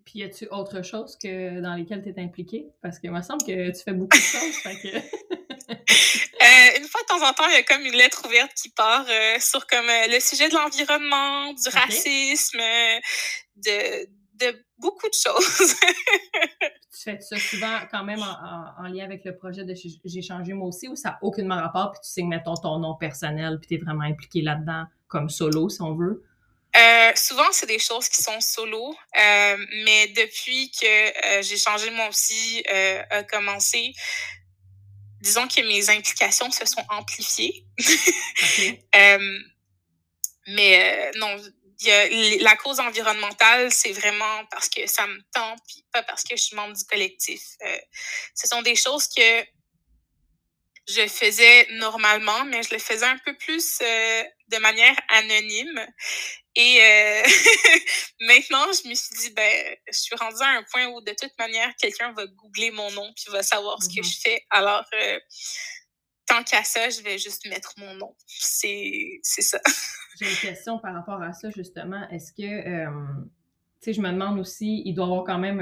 [0.04, 2.68] Puis, y a-tu autre chose que dans lesquelles tu es impliquée?
[2.80, 4.56] Parce qu'il me semble que tu fais beaucoup de choses.
[4.62, 4.96] que...
[5.70, 8.68] euh, une fois de temps en temps, il y a comme une lettre ouverte qui
[8.70, 11.78] part euh, sur comme euh, le sujet de l'environnement, du okay.
[11.78, 12.60] racisme,
[13.56, 15.74] de, de beaucoup de choses.
[16.92, 20.22] tu fais ça souvent quand même en, en, en, lien avec le projet de J'ai
[20.22, 23.58] changé moi aussi ou ça n'a aucunement rapport, puis tu signes, mettons, ton nom personnel,
[23.60, 26.24] puis tu es vraiment impliqué là-dedans comme solo, si on veut?
[26.76, 31.90] Euh, souvent, c'est des choses qui sont solo, euh, mais depuis que euh, j'ai changé
[31.90, 33.92] moi aussi, a commencé,
[35.20, 37.64] disons que mes implications se sont amplifiées.
[37.78, 38.84] Okay.
[40.46, 41.36] Mais non,
[41.88, 46.22] y a, la cause environnementale, c'est vraiment parce que ça me tente, puis pas parce
[46.22, 47.42] que je suis membre du collectif.
[48.34, 49.44] ce sont des choses que
[50.88, 55.86] je faisais normalement, mais je le faisais un peu plus euh, de manière anonyme.
[56.56, 57.22] Et euh,
[58.20, 61.36] maintenant, je me suis dit, ben, je suis rendue à un point où de toute
[61.38, 63.90] manière, quelqu'un va googler mon nom puis va savoir mm -hmm.
[63.90, 64.46] ce que je fais.
[64.50, 65.20] Alors, euh,
[66.30, 68.14] tant qu'à ça, je vais juste mettre mon nom.
[68.26, 69.58] C'est ça.
[70.20, 72.08] J'ai une question par rapport à ça, justement.
[72.10, 72.90] Est-ce que, tu
[73.80, 75.60] sais, je me demande aussi, il doit y avoir quand même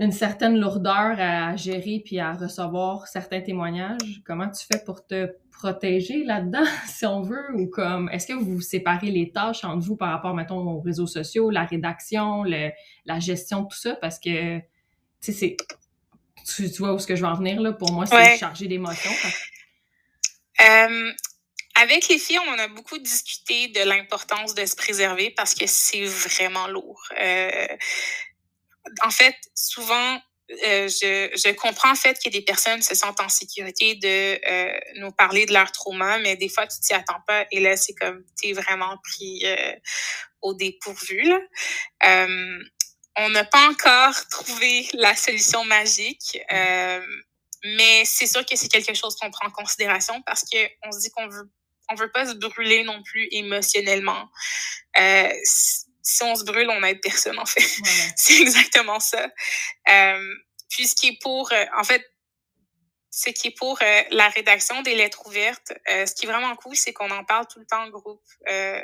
[0.00, 4.22] une certaine lourdeur à gérer puis à recevoir certains témoignages.
[4.24, 8.62] Comment tu fais pour te protéger là-dedans, si on veut, ou comme est-ce que vous
[8.62, 12.70] séparez les tâches entre vous par rapport, mettons, aux réseaux sociaux, la rédaction, le,
[13.04, 14.64] la gestion, tout ça, parce que tu
[15.20, 15.56] sais, c'est
[16.46, 17.72] tu, tu, vois où ce que je veux en venir là?
[17.72, 18.38] Pour moi, c'est ouais.
[18.38, 19.12] chargé d'émotions.
[20.60, 21.12] Euh,
[21.74, 25.64] avec les filles, on en a beaucoup discuté de l'importance de se préserver parce que
[25.66, 27.02] c'est vraiment lourd.
[27.18, 27.66] Euh,
[29.02, 30.20] en fait, souvent,
[30.66, 34.78] euh, je, je, comprends en fait que des personnes se sentent en sécurité de euh,
[34.96, 37.46] nous parler de leur trauma, mais des fois, tu t'y attends pas.
[37.52, 39.72] Et là, c'est comme, tu es vraiment pris euh,
[40.42, 41.22] au dépourvu.
[41.22, 41.38] Là.
[43.16, 47.04] On n'a pas encore trouvé la solution magique, euh,
[47.64, 51.10] mais c'est sûr que c'est quelque chose qu'on prend en considération parce qu'on se dit
[51.10, 51.50] qu'on veut
[51.90, 54.28] on veut pas se brûler non plus émotionnellement.
[54.96, 57.60] Euh, si on se brûle, on n'aide personne, en fait.
[58.16, 59.28] C'est exactement ça.
[59.88, 60.34] Euh,
[60.68, 62.04] puis ce qui est pour, euh, en fait,
[63.10, 66.54] ce qui est pour euh, la rédaction des lettres ouvertes, euh, ce qui est vraiment
[66.56, 68.82] cool, c'est qu'on en parle tout le temps en groupe euh,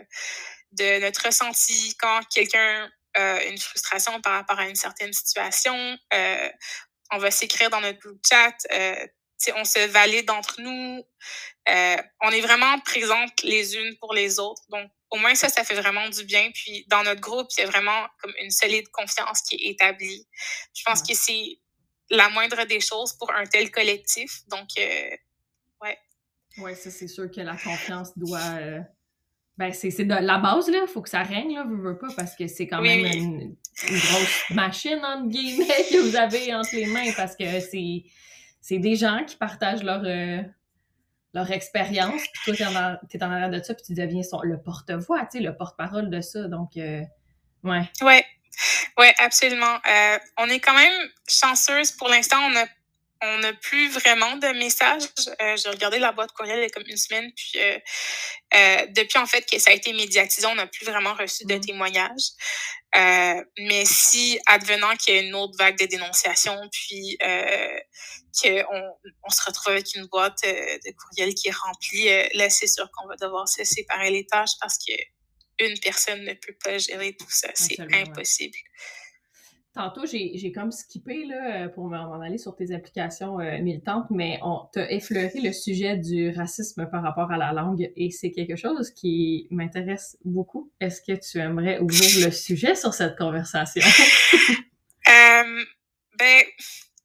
[0.73, 5.99] de notre ressenti quand quelqu'un une frustration par rapport à une certaine situation.
[7.13, 8.55] on va s'écrire dans notre groupe chat
[9.55, 11.05] on se valide entre nous.
[11.69, 14.63] Euh, on est vraiment présentes les unes pour les autres.
[14.71, 16.51] Donc, au moins, ça, ça fait vraiment du bien.
[16.53, 20.27] Puis, dans notre groupe, il y a vraiment comme une solide confiance qui est établie.
[20.75, 21.61] Je pense que c'est
[22.11, 24.43] la moindre des choses pour un tel collectif.
[24.49, 25.11] Donc, euh,
[25.83, 25.99] ouais.
[26.59, 28.41] Oui, ça, c'est sûr que la confiance doit.
[28.41, 28.81] Euh,
[29.59, 30.87] ben, c'est de la base, là.
[30.87, 33.57] Faut que ça règne, là, vous veux pas, parce que c'est quand même Une,
[33.89, 38.05] grosse machine, entre guillemets, que vous avez entre les mains, parce que c'est
[38.61, 40.43] c'est des gens qui partagent leur, euh,
[41.35, 45.21] leur expérience, puis toi, t'es en, en arrière de ça, puis tu deviens le porte-voix,
[45.21, 46.49] tu sais, le porte-parole de ça.
[46.49, 47.03] Donc, euh,
[47.63, 47.89] ouais.
[48.03, 48.25] Ouais.
[48.99, 49.77] Ouais, absolument.
[49.87, 51.93] Euh, on est quand même chanceuse.
[51.93, 52.65] Pour l'instant, on a
[53.23, 55.05] on n'a plus vraiment de messages.
[55.41, 57.79] Euh, j'ai regardé la boîte courriel il y a comme une semaine, puis euh,
[58.55, 61.55] euh, depuis en fait que ça a été médiatisé, on n'a plus vraiment reçu de
[61.55, 61.61] mm.
[61.61, 62.31] témoignages.
[62.95, 67.19] mais si, advenant qu'il y ait une autre vague de dénonciation, puis
[68.43, 68.83] qu'on
[69.23, 73.09] on se retrouve avec une boîte de courriel qui est remplie, là, c'est sûr qu'on
[73.09, 74.93] va devoir se séparer les tâches parce que
[75.59, 77.49] une personne ne peut pas gérer tout ça.
[77.55, 78.59] C'est impossible.
[79.77, 84.39] Tantôt, j'ai comme skippé là, euh, pour m'en aller sur tes applications euh, militantes, mais
[84.43, 88.57] on t'a effleuré le sujet du racisme par rapport à la langue et c'est quelque
[88.57, 90.73] chose qui m'intéresse beaucoup.
[90.81, 93.83] Est-ce que tu aimerais ouvrir le sujet sur cette conversation?
[95.09, 95.65] euh,
[96.19, 96.43] ben,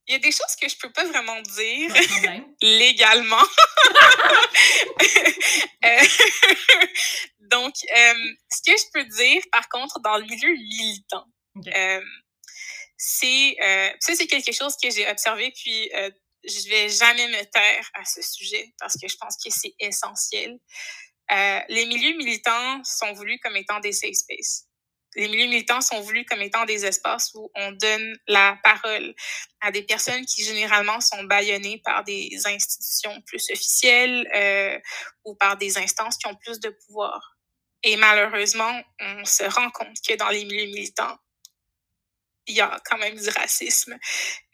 [0.08, 1.94] il y a des choses que je peux pas vraiment dire
[2.62, 3.36] légalement.
[5.84, 6.06] Euh,
[7.40, 11.26] donc, ce que je peux dire, par contre, dans le milieu militant,
[13.04, 16.12] c'est euh, ça c'est quelque chose que j'ai observé puis euh,
[16.44, 20.60] je vais jamais me taire à ce sujet parce que je pense que c'est essentiel.
[21.32, 24.68] Euh, les milieux militants sont voulus comme étant des safe spaces.
[25.16, 29.16] Les milieux militants sont voulus comme étant des espaces où on donne la parole
[29.62, 34.80] à des personnes qui généralement sont bâillonnées par des institutions plus officielles euh,
[35.26, 37.38] ou par des instances qui ont plus de pouvoir.
[37.84, 41.18] Et malheureusement, on se rend compte que dans les milieux militants,
[42.48, 43.98] il y a quand même du racisme,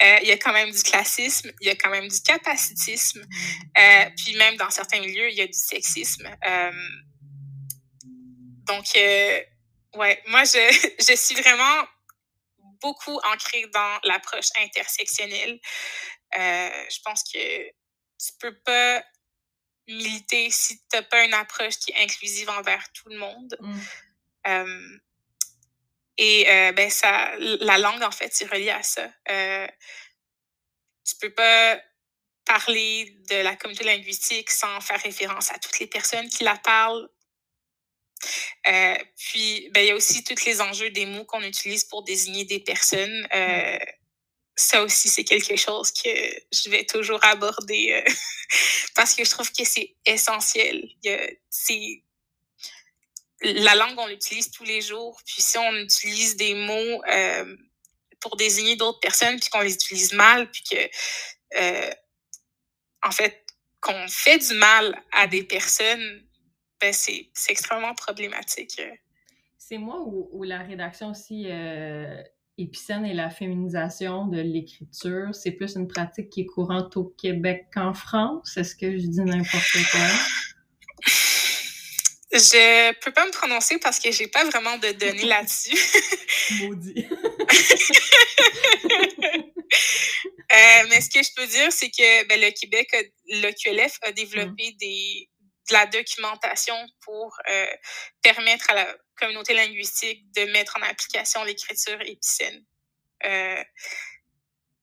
[0.01, 3.25] euh, il y a quand même du classisme, il y a quand même du capacitisme,
[3.77, 6.27] euh, puis même dans certains milieux, il y a du sexisme.
[6.45, 6.71] Euh,
[8.65, 8.85] donc,
[9.95, 11.87] ouais, moi, je, je suis vraiment
[12.81, 15.59] beaucoup ancrée dans l'approche intersectionnelle.
[16.33, 19.03] je pense que tu peux pas
[19.87, 23.57] militer si tu n'as pas une approche qui est inclusive envers tout le monde.
[24.45, 24.99] Mm.
[26.17, 29.07] Et euh, ben ça, la langue, en fait, c'est relié à ça.
[29.29, 29.67] Euh,
[31.05, 31.79] tu peux pas
[32.45, 37.09] parler de la communauté linguistique sans faire référence à toutes les personnes qui la parlent.
[38.67, 42.03] Euh, puis, ben, il y a aussi tous les enjeux des mots qu'on utilise pour
[42.03, 43.27] désigner des personnes.
[43.33, 43.77] Euh,
[44.55, 46.09] ça aussi, c'est quelque chose que
[46.51, 48.11] je vais toujours aborder euh,
[48.95, 50.89] parce que je trouve que c'est essentiel.
[51.49, 52.03] C'est
[53.41, 55.19] la langue, on l'utilise tous les jours.
[55.25, 57.55] Puis si on utilise des mots euh,
[58.19, 61.91] pour désigner d'autres personnes, puis qu'on les utilise mal, puis que, euh,
[63.03, 63.45] en fait,
[63.79, 66.23] qu'on fait du mal à des personnes,
[66.79, 68.81] ben c'est extrêmement problématique.
[69.57, 72.21] C'est moi ou, la rédaction aussi euh,
[72.57, 77.67] épicène et la féminisation de l'écriture, c'est plus une pratique qui est courante au Québec
[77.73, 78.57] qu'en France?
[78.57, 80.07] Est-ce que je dis n'importe quoi?
[82.31, 85.77] Je peux pas me prononcer parce que j'ai pas vraiment de données là-dessus.
[86.61, 87.07] Maudit.
[90.51, 92.89] euh, mais ce que je peux dire, c'est que ben, le Québec,
[93.27, 94.77] le QLF a développé mm.
[94.77, 95.29] des,
[95.69, 97.67] de la documentation pour euh,
[98.21, 102.65] permettre à la communauté linguistique de mettre en application l'écriture épicène.
[103.25, 103.63] Euh,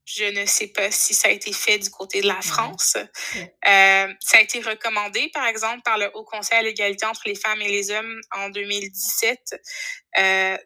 [0.04, 2.96] je ne sais pas si ça a été fait du côté de la France.
[3.36, 7.34] Euh, ça a été recommandé, par exemple, par le Haut Conseil à l'égalité entre les
[7.34, 9.54] femmes et les hommes en 2017
[10.18, 10.58] euh,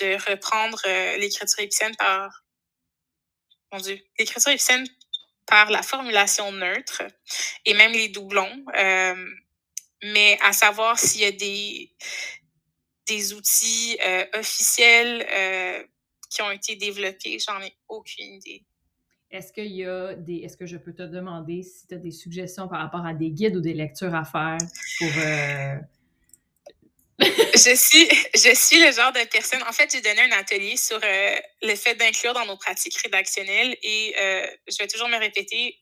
[0.00, 2.44] de reprendre euh, l'écriture épicène par...
[3.72, 4.86] Mon Dieu, l'écriture épicène
[5.46, 7.02] par la formulation neutre
[7.64, 8.64] et même les doublons.
[8.76, 9.26] Euh,
[10.02, 11.94] mais à savoir s'il y a des,
[13.06, 15.84] des outils euh, officiels euh,
[16.30, 18.64] qui ont été développés, j'en ai aucune idée.
[19.30, 20.36] Est-ce qu'il y a des.
[20.36, 23.30] Est-ce que je peux te demander si tu as des suggestions par rapport à des
[23.30, 24.58] guides ou des lectures à faire
[24.98, 25.08] pour.
[25.18, 25.76] Euh,
[27.18, 29.62] je suis je suis le genre de personne.
[29.64, 33.76] En fait, j'ai donné un atelier sur euh, le fait d'inclure dans nos pratiques rédactionnelles
[33.82, 35.76] et euh, je vais toujours me répéter.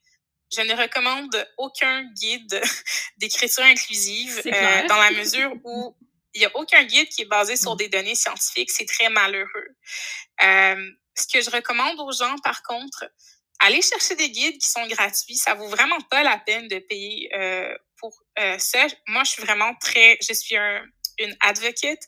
[0.56, 2.60] Je ne recommande aucun guide
[3.18, 4.42] d'écriture inclusive
[4.88, 5.94] dans la mesure où
[6.32, 7.78] il n'y a aucun guide qui est basé sur mm.
[7.78, 8.70] des données scientifiques.
[8.70, 9.76] C'est très malheureux.
[10.40, 13.04] ce que je recommande aux gens, par contre,
[13.60, 15.36] allez chercher des guides qui sont gratuits.
[15.36, 17.30] Ça vaut vraiment pas la peine de payer
[17.98, 18.22] pour
[18.58, 18.86] ça.
[19.08, 20.84] Moi, je suis vraiment très, je suis un,
[21.18, 22.02] une advocate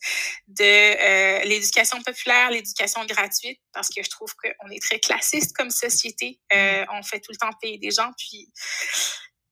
[0.49, 5.71] de euh, l'éducation populaire, l'éducation gratuite, parce que je trouve qu'on est très classiste comme
[5.71, 6.41] société.
[6.53, 8.49] Euh, on fait tout le temps payer des gens, puis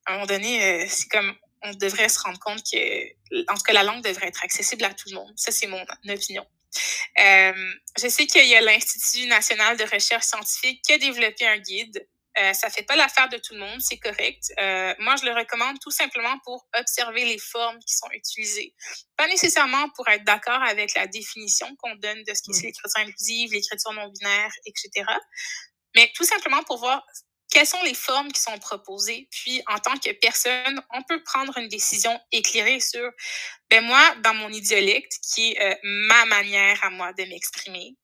[0.06, 3.62] à un moment donné, euh, c'est comme on devrait se rendre compte que, en tout
[3.62, 5.32] cas, la langue devrait être accessible à tout le monde.
[5.36, 6.46] Ça, c'est mon opinion.
[7.16, 12.06] je sais qu'il y a l'Institut national de recherche scientifique qui a développé un guide
[12.36, 14.52] euh, ça fait pas l'affaire de tout le monde, c'est correct.
[14.58, 18.74] Euh, moi, je le recommande tout simplement pour observer les formes qui sont utilisées.
[19.16, 23.52] Pas nécessairement pour être d'accord avec la définition qu'on donne de ce qu'est l'écriture inclusive,
[23.52, 25.06] l'écriture non binaire, etc.
[25.94, 27.06] Mais tout simplement pour voir
[27.54, 29.28] quelles sont les formes qui sont proposées?
[29.30, 33.10] Puis, en tant que personne, on peut prendre une décision éclairée sur,
[33.70, 37.96] ben moi, dans mon idiolecte, qui est euh, ma manière à moi de m'exprimer,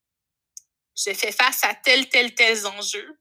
[0.96, 3.20] je fais face à tel, tel, tels enjeux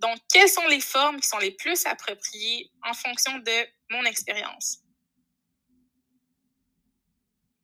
[0.00, 4.78] donc, quelles sont les formes qui sont les plus appropriées en fonction de mon expérience?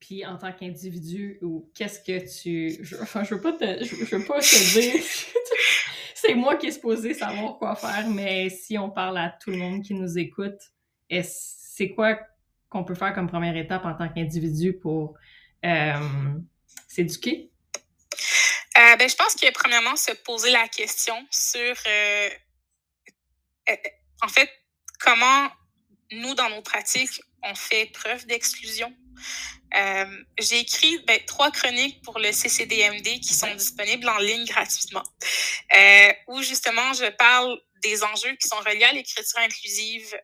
[0.01, 2.85] Puis en tant qu'individu, ou qu'est-ce que tu.
[2.85, 5.03] Je, enfin, je veux pas te, je, veux pas te dire.
[6.21, 9.59] c'est moi qui est supposé savoir quoi faire, mais si on parle à tout le
[9.59, 10.59] monde qui nous écoute,
[11.23, 12.19] c'est quoi
[12.71, 15.15] qu'on peut faire comme première étape en tant qu'individu pour
[15.65, 15.93] euh,
[16.89, 17.51] s'éduquer?
[18.79, 22.29] Euh, ben, je pense que premièrement, se poser la question sur, euh,
[24.23, 24.51] en fait,
[24.99, 25.49] comment
[26.13, 28.91] nous, dans nos pratiques, on fait preuve d'exclusion.
[30.39, 35.03] J'ai écrit ben, trois chroniques pour le CCDMD qui sont disponibles en ligne gratuitement,
[36.29, 40.17] où justement je parle des enjeux qui sont reliés à l'écriture inclusive.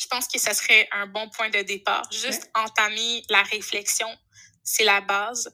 [0.00, 2.02] je pense que ça serait un bon point de départ.
[2.12, 4.08] Juste entamer la réflexion,
[4.62, 5.52] c'est la base.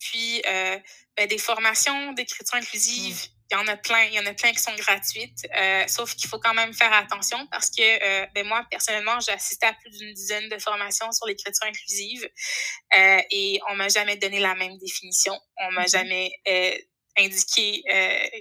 [0.00, 0.78] Puis, euh,
[1.16, 3.28] ben, des formations d'écriture inclusive.
[3.50, 6.14] Il y en a plein, il y en a plein qui sont gratuites, euh, sauf
[6.14, 9.72] qu'il faut quand même faire attention parce que euh, ben, moi, personnellement, j'ai assisté à
[9.72, 12.28] plus d'une dizaine de formations sur l'écriture inclusive
[12.92, 15.90] et on m'a jamais donné la même définition, on m'a mm-hmm.
[15.90, 16.32] jamais
[17.18, 17.82] indiqué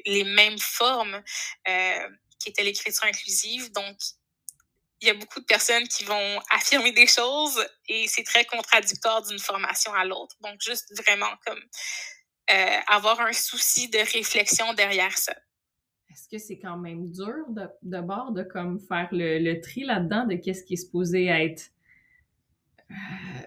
[0.06, 1.24] les mêmes formes
[1.66, 3.72] qui étaient l'écriture inclusive.
[3.72, 3.98] Donc,
[5.02, 9.22] il y a beaucoup de personnes qui vont affirmer des choses et c'est très contradictoire
[9.24, 10.36] d'une formation à l'autre.
[10.42, 11.62] Donc, juste vraiment comme
[12.52, 15.34] euh, avoir un souci de réflexion derrière ça.
[16.10, 20.26] Est-ce que c'est quand même dur de, de de comme faire le, le tri là-dedans
[20.26, 21.72] de qu'est-ce qui est supposé être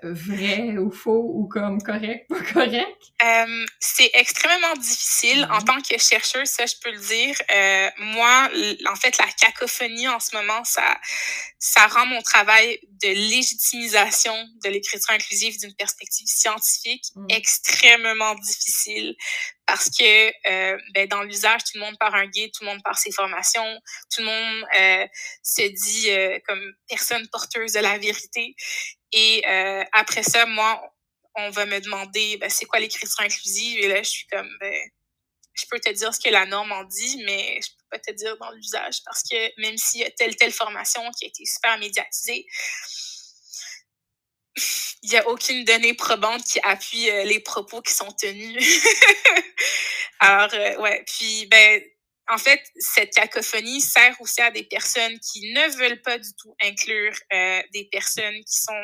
[0.04, 2.96] euh, vrai ou faux ou comme correct, pas correct?
[3.22, 7.36] Euh, c'est extrêmement difficile en tant que chercheur, ça je peux le dire.
[7.50, 8.48] Euh, moi,
[8.88, 10.96] en fait, la cacophonie en ce moment, ça,
[11.58, 17.26] ça rend mon travail de légitimisation de l'écriture inclusive d'une perspective scientifique mm.
[17.30, 19.16] extrêmement difficile
[19.66, 22.98] parce que ben, dans l'usage, tout le monde part un guide, tout le monde part
[22.98, 23.80] ses formations,
[24.14, 24.66] tout le monde
[25.42, 28.54] se dit comme personne porteuse de la vérité.
[29.12, 30.82] Et euh, après ça, moi,
[31.34, 33.78] on va me demander, ben, c'est quoi l'écriture inclusive?
[33.78, 34.74] Et là, je suis comme, ben,
[35.54, 38.10] je peux te dire ce que la norme en dit, mais je peux pas te
[38.12, 41.44] dire dans l'usage parce que même s'il y a telle, telle formation qui a été
[41.44, 42.46] super médiatisée,
[45.02, 48.64] il n'y a aucune donnée probante qui appuie euh, les propos qui sont tenus.
[50.20, 51.04] Alors, euh, ouais.
[51.06, 51.82] Puis, ben,
[52.32, 56.54] en fait, cette cacophonie sert aussi à des personnes qui ne veulent pas du tout
[56.62, 58.82] inclure euh, des personnes qui sont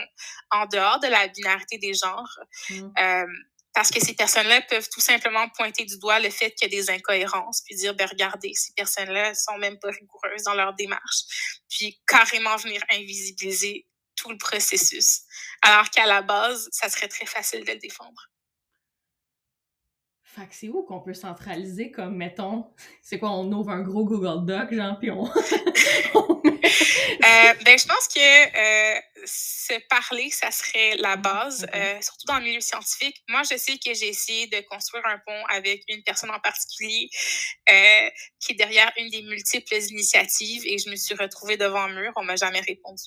[0.50, 2.38] en dehors de la binarité des genres.
[2.68, 2.92] Mm.
[2.98, 3.26] Euh,
[3.72, 6.80] parce que ces personnes-là peuvent tout simplement pointer du doigt le fait qu'il y a
[6.80, 11.62] des incohérences, puis dire, ben regardez, ces personnes-là sont même pas rigoureuses dans leur démarche,
[11.70, 15.20] puis carrément venir invisibiliser tout le processus.
[15.62, 18.28] Alors qu'à la base, ça serait très facile de le défendre.
[20.38, 22.66] Fait que c'est où qu'on peut centraliser comme, mettons,
[23.02, 25.24] c'est quoi, on ouvre un gros Google Doc, genre, puis on...
[27.28, 32.26] Euh, ben, je pense que euh, se parler, ça serait la mmh, base, euh, surtout
[32.26, 33.22] dans le milieu scientifique.
[33.28, 37.10] Moi, je sais que j'ai essayé de construire un pont avec une personne en particulier
[38.40, 42.12] qui est derrière une des multiples initiatives et je me suis retrouvée devant un mur,
[42.16, 43.04] on m'a jamais répondu.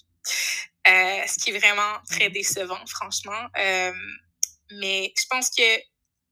[0.85, 2.33] ce qui est vraiment très mmh.
[2.33, 3.47] décevant, franchement.
[4.71, 5.90] mais je pense que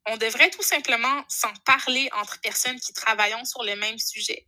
[0.10, 4.46] on devrait tout simplement s'en parler entre personnes qui travaillent sur le même sujet.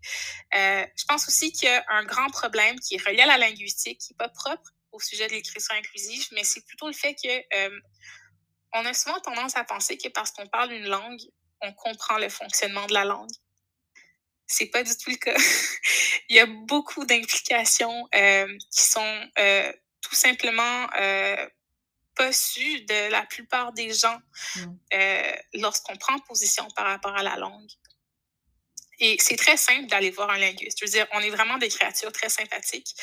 [0.56, 3.38] Euh, je pense aussi qu'il y a un grand problème qui est relié à la
[3.38, 7.14] linguistique, qui n'est pas propre au sujet de l'écriture inclusive, mais c'est plutôt le fait
[7.14, 7.80] que euh,
[8.74, 11.22] on a souvent tendance à penser que parce qu'on parle une langue,
[11.62, 13.32] on comprend le fonctionnement de la langue.
[14.48, 15.38] C'est pas du tout le cas.
[16.30, 19.30] Il y a beaucoup d'implications euh, qui sont
[20.02, 20.88] tout simplement
[22.16, 24.20] pas su de la plupart des gens
[24.56, 24.66] mm.
[24.94, 27.70] euh, lorsqu'on prend position par rapport à la langue.
[29.04, 30.78] Et c'est très simple d'aller voir un linguiste.
[30.80, 32.94] Je veux dire, on est vraiment des créatures très sympathiques.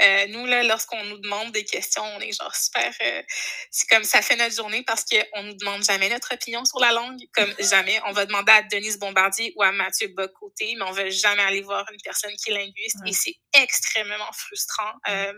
[0.00, 2.94] Euh, nous, là, lorsqu'on nous demande des questions, on est genre super...
[3.02, 3.22] Euh,
[3.72, 6.92] c'est comme ça fait notre journée parce qu'on nous demande jamais notre opinion sur la
[6.92, 8.00] langue, comme jamais.
[8.06, 11.62] On va demander à Denise Bombardier ou à Mathieu Bocoté, mais on va jamais aller
[11.62, 12.98] voir une personne qui est linguiste.
[13.04, 15.32] Et c'est extrêmement frustrant euh,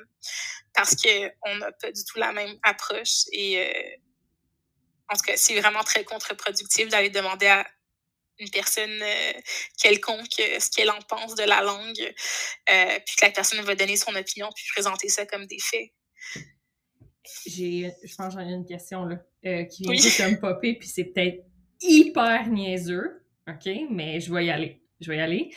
[0.74, 3.24] parce qu'on n'a pas du tout la même approche.
[3.32, 3.98] Et
[5.08, 7.66] en tout cas, c'est vraiment très contre-productif d'aller demander à
[8.40, 9.32] une personne euh,
[9.80, 12.00] quelconque euh, ce qu'elle en pense de la langue,
[12.70, 15.90] euh, puis que la personne va donner son opinion, puis présenter ça comme des faits.
[17.46, 19.16] J'ai, je pense que j'en ai une question là,
[19.64, 21.44] qui vient juste de me popper, puis c'est peut-être
[21.80, 24.82] hyper niaiseux, OK, mais je vais y aller.
[25.00, 25.54] Je vais y aller.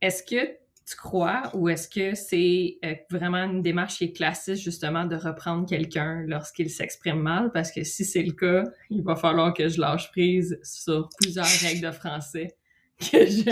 [0.00, 4.56] Est-ce que tu crois ou est-ce que c'est euh, vraiment une démarche qui est classique
[4.56, 7.52] justement de reprendre quelqu'un lorsqu'il s'exprime mal?
[7.52, 11.46] Parce que si c'est le cas, il va falloir que je lâche prise sur plusieurs
[11.46, 12.56] règles de français
[12.98, 13.42] que je...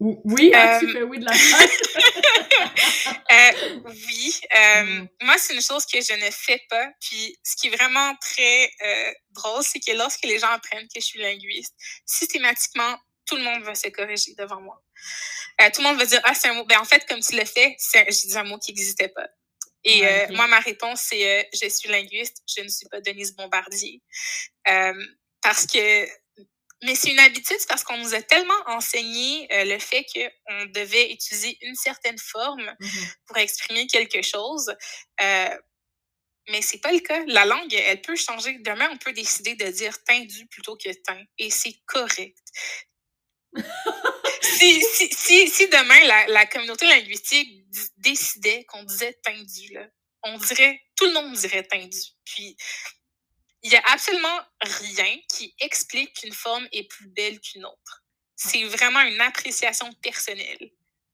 [0.00, 1.32] Oui, hein, tu euh, fais oui de la
[3.32, 3.52] euh,
[3.84, 4.40] oui.
[4.84, 5.06] Mm.
[5.22, 6.88] Moi, c'est une chose que je ne fais pas.
[7.00, 8.68] Puis, ce qui est vraiment très
[9.30, 11.72] drôle, c'est que lorsque les gens apprennent que je suis linguiste,
[12.04, 12.96] systématiquement,
[13.26, 14.82] tout le monde va se corriger devant moi.
[15.60, 16.64] Euh, tout le monde va dire, ah, c'est un mot.
[16.64, 19.28] Ben, en fait, comme tu fait, j'ai dit un mot qui n'existait pas.
[19.84, 23.34] Et euh, moi, ma réponse, c'est euh, je suis linguiste, je ne suis pas Denise
[23.34, 24.00] Bombardier.
[25.42, 26.06] parce que,
[26.84, 31.56] mais c'est une habitude, parce qu'on nous a tellement enseigné le fait qu'on devait utiliser
[31.62, 33.14] une certaine forme mm-hmm.
[33.26, 34.72] pour exprimer quelque chose.
[35.18, 37.22] mais c'est pas le cas.
[37.26, 38.58] La langue, elle peut changer.
[38.60, 41.24] Demain, on peut décider de dire tendu plutôt que teint.
[41.38, 42.38] Et c'est correct.
[44.42, 47.64] si, si, si, demain, la, la communauté linguistique
[47.98, 49.86] décidait qu'on disait tendu, là,
[50.24, 51.98] on dirait, tout le monde dirait tendu.
[52.24, 52.56] Puis,
[53.62, 58.04] il n'y a absolument rien qui explique qu'une forme est plus belle qu'une autre.
[58.34, 60.70] C'est vraiment une appréciation personnelle.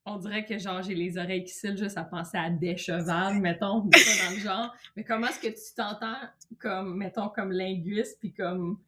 [0.06, 3.34] On dirait que genre j'ai les oreilles qui cillent juste à penser à des chevals,
[3.40, 4.74] mettons, dans le genre.
[4.96, 6.16] Mais comment est-ce que tu t'entends
[6.58, 8.78] comme, mettons, comme linguiste puis comme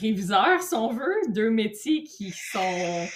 [0.00, 3.06] réviseur, si on veut, deux métiers qui sont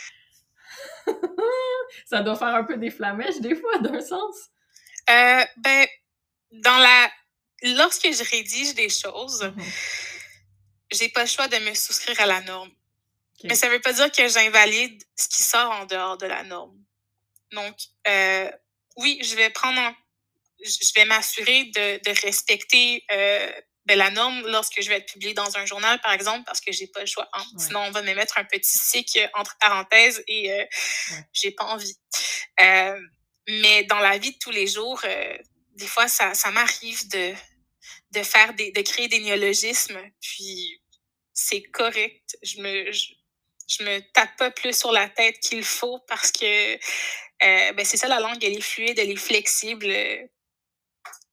[2.06, 4.36] ça doit faire un peu des flamèches des fois, d'un sens.
[5.10, 5.86] Euh, ben,
[6.52, 7.10] dans la...
[7.76, 9.64] Lorsque je rédige des choses, mhm.
[10.92, 12.70] j'ai pas le choix de me souscrire à la norme.
[13.44, 16.76] Mais ça veut pas dire que j'invalide ce qui sort en dehors de la norme.
[17.52, 17.76] Donc,
[18.06, 18.50] euh,
[18.96, 19.80] oui, je vais prendre
[20.64, 23.52] je vais m'assurer de, de respecter euh,
[23.88, 26.70] ben, la norme lorsque je vais être publiée dans un journal, par exemple, parce que
[26.72, 27.26] j'ai pas le choix.
[27.32, 27.44] Hein.
[27.56, 30.64] Sinon, on va me mettre un petit cycle entre parenthèses et euh,
[31.32, 31.96] j'ai pas envie.
[32.60, 33.00] Euh,
[33.48, 35.38] mais dans la vie de tous les jours, euh,
[35.76, 37.32] des fois, ça, ça m'arrive de,
[38.10, 40.82] de faire des, de créer des néologismes, puis
[41.32, 42.36] c'est correct.
[42.42, 46.76] Je me, je, me tape pas plus sur la tête qu'il faut parce que
[47.40, 49.90] ben, c'est ça la langue, elle est fluide, elle est flexible,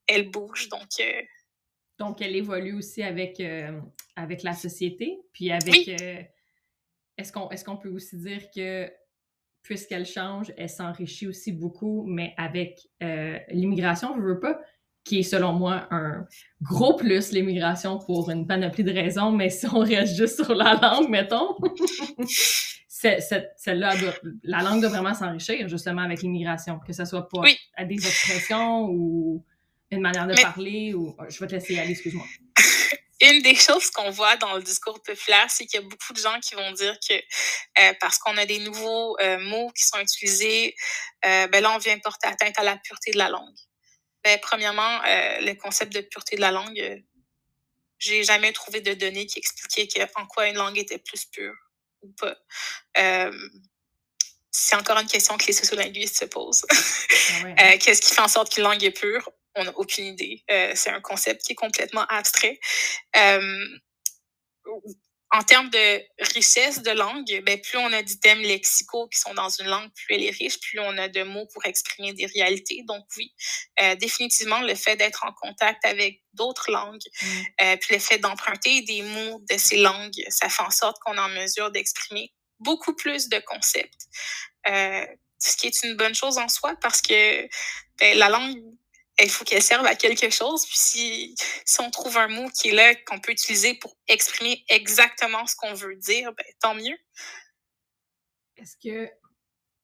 [0.08, 0.88] elle bouge, donc
[1.98, 3.80] donc, elle évolue aussi avec, euh,
[4.16, 5.20] avec la société.
[5.34, 5.88] Puis avec.
[6.02, 6.22] Euh,
[7.18, 8.92] est-ce qu'on est qu'on peut aussi dire que
[9.62, 14.60] puisqu'elle change, elle s'enrichit aussi beaucoup, mais avec euh, l'immigration, je veux pas,
[15.04, 16.28] qui est selon moi un
[16.62, 20.76] gros plus, l'immigration, pour une panoplie de raisons, mais si on reste juste sur la
[20.76, 21.56] langue, mettons,
[22.90, 23.94] celle-là,
[24.44, 27.42] la langue doit vraiment s'enrichir justement avec l'immigration, que ce soit pas
[27.76, 29.44] à des expressions ou
[29.92, 31.16] une manière de parler ou.
[31.30, 32.26] Je vais te laisser aller, excuse-moi.
[33.22, 36.20] Une des choses qu'on voit dans le discours populaire, c'est qu'il y a beaucoup de
[36.20, 40.00] gens qui vont dire que euh, parce qu'on a des nouveaux euh, mots qui sont
[40.00, 40.76] utilisés,
[41.26, 43.56] euh, ben là, on vient porter atteinte à la pureté de la langue.
[44.24, 47.04] Ben, premièrement, le concept de pureté de la langue,
[48.00, 51.56] j'ai jamais trouvé de données qui expliquaient en quoi une langue était plus pure
[52.02, 52.36] ou pas
[54.58, 56.66] c'est encore une question que les sociolinguistes se posent.
[57.58, 59.30] Ah Qu'est-ce qui fait en sorte qu'une langue est pure?
[59.56, 60.44] On n'a aucune idée.
[60.52, 62.60] Euh, c'est un concept qui est complètement abstrait.
[63.16, 63.66] Euh,
[65.32, 66.02] en termes de
[66.34, 70.16] richesse de langue, ben, plus on a d'items lexicaux qui sont dans une langue, plus
[70.16, 72.84] elle est riche, plus on a de mots pour exprimer des réalités.
[72.88, 73.34] Donc oui,
[73.82, 77.78] euh, définitivement, le fait d'être en contact avec d'autres langues, mm.
[77.82, 81.20] puis le fait d'emprunter des mots de ces langues, ça fait en sorte qu'on est
[81.20, 84.08] en mesure d'exprimer beaucoup plus de concepts.
[84.66, 87.48] ce qui est une bonne chose en soi parce que
[88.00, 88.58] ben, la langue
[89.24, 90.66] il faut qu'elle serve à quelque chose.
[90.66, 91.36] Puis si,
[91.66, 95.56] si on trouve un mot qui est là, qu'on peut utiliser pour exprimer exactement ce
[95.56, 96.98] qu'on veut dire, ben, tant mieux.
[98.58, 99.10] Est-ce que,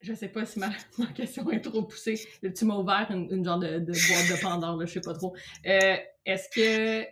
[0.02, 0.70] je sais pas si ma,
[1.16, 4.86] question est trop poussée, tu m'as ouvert une, genre de, de, boîte de Pandore, là,
[4.86, 5.36] je sais pas trop.
[5.66, 7.06] Euh, est-ce que,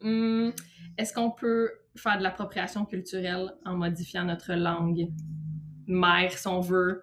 [0.00, 0.52] hmm,
[0.98, 5.08] est-ce qu'on peut faire de l'appropriation culturelle en modifiant notre langue?
[5.86, 7.02] mère, si on veut?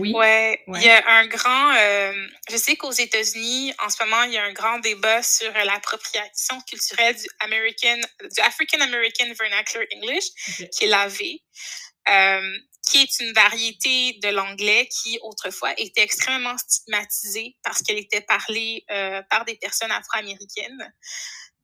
[0.00, 0.12] Oui.
[0.12, 1.74] Ouais, il y a un grand.
[1.76, 2.12] Euh,
[2.50, 6.60] je sais qu'aux États-Unis, en ce moment, il y a un grand débat sur l'appropriation
[6.62, 10.24] culturelle du American, du African American Vernacular English,
[10.72, 11.18] qui est l'AV,
[12.08, 12.58] euh,
[12.88, 18.84] qui est une variété de l'anglais qui autrefois était extrêmement stigmatisée parce qu'elle était parlée
[18.90, 20.94] euh, par des personnes afro-américaines.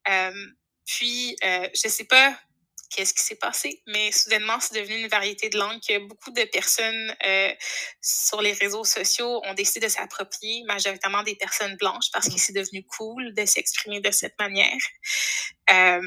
[0.08, 0.46] Euh,
[0.84, 2.38] puis, euh, je sais pas
[2.94, 6.44] qu'est-ce qui s'est passé, mais soudainement, c'est devenu une variété de langue que beaucoup de
[6.44, 7.52] personnes euh,
[8.00, 12.38] sur les réseaux sociaux ont décidé de s'approprier, majoritairement des personnes blanches, parce que mmh.
[12.38, 14.78] c'est devenu cool de s'exprimer de cette manière.
[15.70, 16.00] Euh,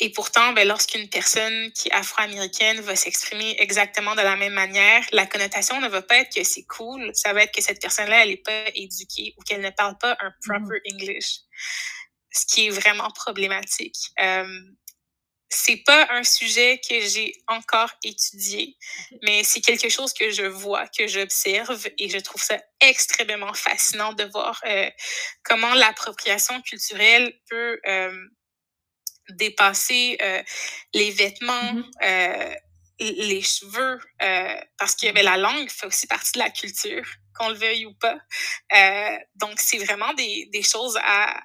[0.00, 5.04] et pourtant, ben, lorsqu'une personne qui est afro-américaine va s'exprimer exactement de la même manière,
[5.12, 8.22] la connotation ne va pas être que c'est cool, ça va être que cette personne-là,
[8.22, 11.38] elle n'est pas éduquée ou qu'elle ne parle pas un proper English,
[12.32, 14.10] ce qui est vraiment problématique.
[14.20, 14.60] Euh,
[15.54, 18.76] c'est pas un sujet que j'ai encore étudié,
[19.22, 24.12] mais c'est quelque chose que je vois, que j'observe et je trouve ça extrêmement fascinant
[24.12, 24.90] de voir euh,
[25.44, 28.28] comment l'appropriation culturelle peut euh,
[29.30, 30.42] dépasser euh,
[30.92, 32.56] les vêtements, mm-hmm.
[32.98, 34.00] les cheveux,
[34.76, 37.06] parce que ben, la langue fait aussi partie de la culture,
[37.38, 38.18] qu'on le veuille ou pas.
[39.36, 41.40] donc, c'est vraiment des, des choses à,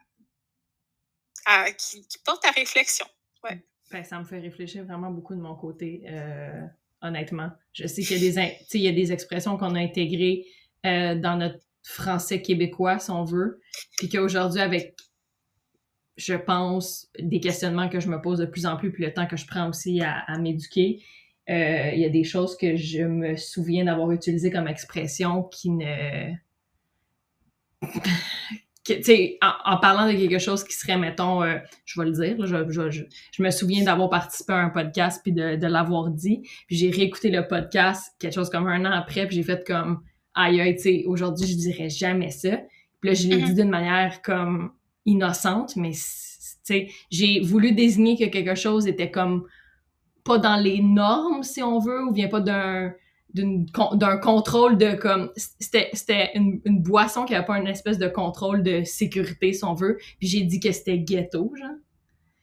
[1.46, 3.08] à qui, qui, portent à réflexion.
[3.44, 3.64] Ouais.
[3.92, 6.04] Ben, ça me fait réfléchir vraiment beaucoup de mon côté,
[7.02, 7.50] honnêtement.
[7.74, 10.46] Je sais qu'il y, a des, expressions qu'on a intégrées
[10.84, 13.60] dans notre français québécois, si on veut,
[13.98, 14.96] puis qu'aujourd'hui, avec
[16.20, 19.26] je pense, des questionnements que je me pose de plus en plus, puis le temps
[19.26, 21.02] que je prends aussi à, m'éduquer.
[21.50, 25.72] Euh, il y a des choses que je me souviens d'avoir utilisées comme expression qui
[25.72, 26.34] ne...
[28.86, 32.70] sais, en, parlant de quelque chose qui serait, mettons, euh, je vais le dire, je,
[32.70, 36.76] je, je, me souviens d'avoir participé à un podcast puis de, de l'avoir dit, puis
[36.76, 40.02] j'ai réécouté le podcast quelque chose comme un an après, puis j'ai fait comme,
[40.34, 42.58] aïe aïe, tu sais, aujourd'hui, je dirais jamais ça.
[43.02, 43.46] Puis là, je l'ai mm-hmm.
[43.46, 44.72] dit d'une manière comme
[45.06, 45.92] innocente, mais
[47.10, 49.46] j'ai voulu désigner que quelque chose était comme
[50.24, 52.94] pas dans les normes, si on veut, ou vient pas d'un
[53.34, 58.64] d'un contrôle de comme c'était une, une, boisson qui avait pas une espèce de contrôle
[58.64, 59.98] de sécurité si on veut.
[60.20, 61.70] Puis j'ai dit que c'était ghetto genre.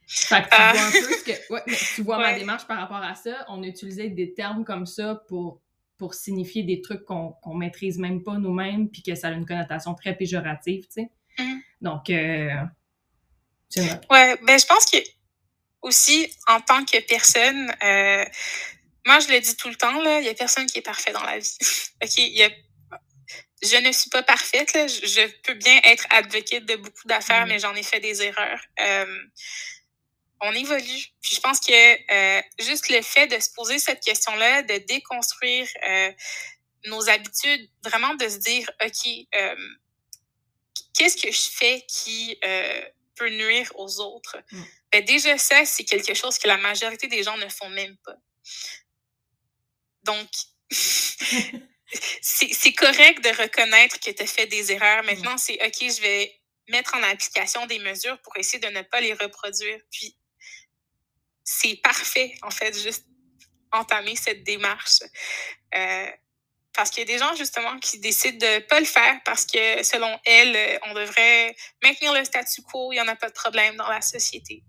[0.09, 1.63] Fait que tu vois un peu ce que ouais,
[1.95, 3.45] tu vois ma démarche par rapport à ça.
[3.49, 5.61] On utilisait des termes comme ça pour
[5.97, 9.47] pour signifier des trucs qu'on qu'on maîtrise même pas nous-mêmes puis que ça a une
[9.47, 11.11] connotation très péjorative tu sais.
[11.39, 11.59] Mm.
[11.81, 12.49] Donc, euh,
[14.11, 14.99] Ouais, ben je pense que
[15.83, 18.25] aussi, en tant que personne, euh,
[19.07, 21.13] moi, je le dis tout le temps, là, il n'y a personne qui est parfait
[21.13, 21.57] dans la vie.
[22.03, 22.19] OK?
[22.19, 22.51] Y a,
[23.63, 24.73] je ne suis pas parfaite.
[24.75, 24.89] Là.
[24.89, 27.49] Je, peux bien être advocate de beaucoup d'affaires, mm.
[27.49, 28.61] mais j'en ai fait des erreurs.
[28.81, 29.23] Euh,
[30.43, 31.05] on évolue.
[31.23, 31.73] Puis je pense que
[32.13, 36.13] euh, juste le fait de se poser cette question-là, de déconstruire euh,
[36.87, 39.09] nos habitudes, vraiment de se dire, OK,
[40.95, 42.39] qu'est-ce que je fais qui
[43.15, 44.37] peut nuire aux autres?
[44.51, 44.63] Mm.
[44.93, 48.17] Ben déjà, ça, c'est quelque chose que la majorité des gens ne font même pas.
[50.07, 50.29] Donc,
[52.21, 55.05] c'est correct de reconnaître que tu as fait des erreurs.
[55.05, 59.01] Maintenant, c'est OK, je vais mettre en application des mesures pour essayer de ne pas
[59.01, 59.79] les reproduire.
[59.91, 60.17] Puis,
[61.45, 63.07] c'est parfait, en fait, juste
[63.73, 64.99] entamer cette démarche.
[65.75, 66.11] Euh,
[66.73, 69.47] parce qu'il y a des gens, justement, qui décident de ne pas le faire parce
[69.47, 73.35] que, selon elles, on devrait maintenir le statu quo, il n'y en a pas de
[73.35, 74.63] problème dans la société.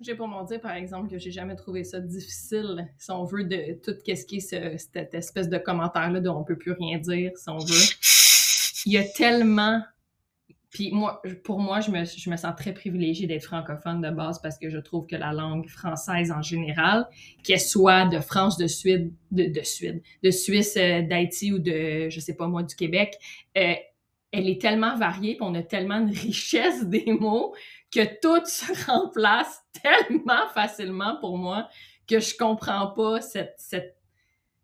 [0.00, 3.44] J'ai pour mon dire, par exemple, que j'ai jamais trouvé ça difficile, si on veut,
[3.44, 7.32] de tout ce qui est cette espèce de commentaire-là dont on peut plus rien dire,
[7.36, 7.84] si on veut.
[8.86, 9.82] Il y a tellement
[10.70, 14.38] puis moi, pour moi, je me, je me sens très privilégiée d'être francophone de base
[14.40, 17.08] parce que je trouve que la langue française en général,
[17.42, 22.10] qu'elle soit de France, de Suède, de, de Suède, de Suisse, euh, d'Haïti ou de,
[22.10, 23.16] je sais pas moi, du Québec,
[23.56, 23.74] euh,
[24.30, 27.54] elle est tellement variée, puis on a tellement de richesse des mots
[27.92, 31.68] que tout se remplace tellement facilement pour moi
[32.08, 33.98] que je comprends pas cette, cette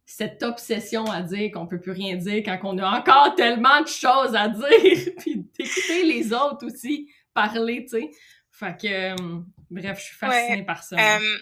[0.06, 3.88] cette obsession à dire qu'on peut plus rien dire quand on a encore tellement de
[3.88, 8.10] choses à dire, puis d'écouter les autres aussi parler, tu sais.
[8.50, 10.96] Fait que, euh, bref, je suis fascinée par ça.
[10.96, 11.38] Euh,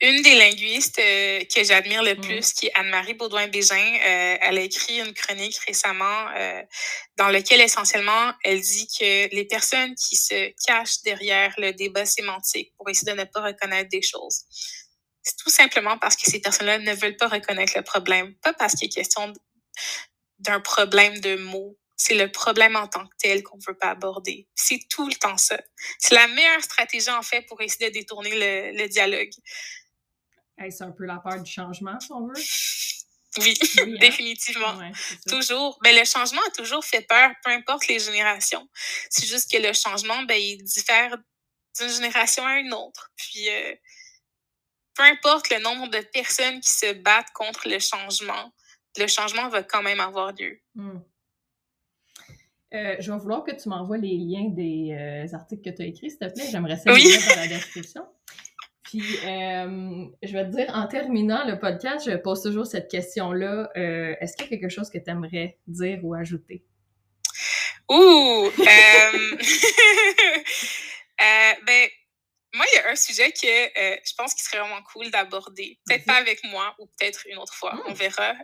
[0.00, 2.20] une des linguistes euh, que j'admire le mm.
[2.20, 3.98] plus, qui est Anne-Marie Baudouin-Bégin,
[4.40, 6.26] elle a écrit une chronique récemment
[7.16, 12.72] dans laquelle essentiellement elle dit que les personnes qui se cachent derrière le débat sémantique
[12.76, 14.44] pour essayer de ne pas reconnaître des choses,
[15.22, 18.74] c'est tout simplement parce que ces personnes-là ne veulent pas reconnaître le problème, pas parce
[18.74, 19.32] qu'il est question
[20.38, 21.76] d'un problème de mots.
[21.96, 24.48] C'est le problème en tant que tel qu'on ne veut pas aborder.
[24.54, 25.60] C'est tout le temps ça.
[25.98, 29.28] C'est la meilleure stratégie, en fait, pour essayer de détourner le, dialogue.
[30.60, 32.34] Est-ce un peu la peur du changement, si on veut?
[33.38, 33.86] Oui, hein?
[34.00, 34.76] définitivement.
[35.28, 35.78] toujours.
[35.84, 38.68] Mais ben, le changement a toujours fait peur, peu importe les générations.
[39.08, 41.16] C'est juste que le changement, ben, il diffère
[41.78, 43.12] d'une génération à une autre.
[43.14, 43.74] Puis, euh,
[44.94, 48.52] peu importe le nombre de personnes qui se battent contre le changement,
[48.98, 50.60] le changement va quand même avoir lieu.
[50.74, 50.98] Hmm.
[52.72, 55.86] Euh, je vais vouloir que tu m'envoies les liens des euh, articles que tu as
[55.86, 56.48] écrits, s'il te plaît.
[56.50, 58.06] J'aimerais ça mettre dans la description.
[58.90, 63.70] Puis, euh, je vais te dire, en terminant le podcast, je pose toujours cette question-là.
[63.74, 66.64] Est-ce qu'il y a quelque chose que tu aimerais dire ou ajouter?
[67.88, 68.50] Ouh!
[68.58, 68.68] ben,
[72.52, 75.78] moi, il y a un sujet que je pense qu'il serait vraiment cool d'aborder.
[75.86, 77.94] Peut-être pas avec moi ou peut-être une autre fois, on hmm.
[77.94, 78.34] verra.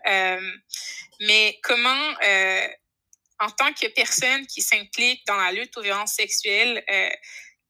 [1.20, 2.14] mais comment
[3.38, 7.10] en tant que personne qui s'implique dans la lutte aux violences sexuelles, euh,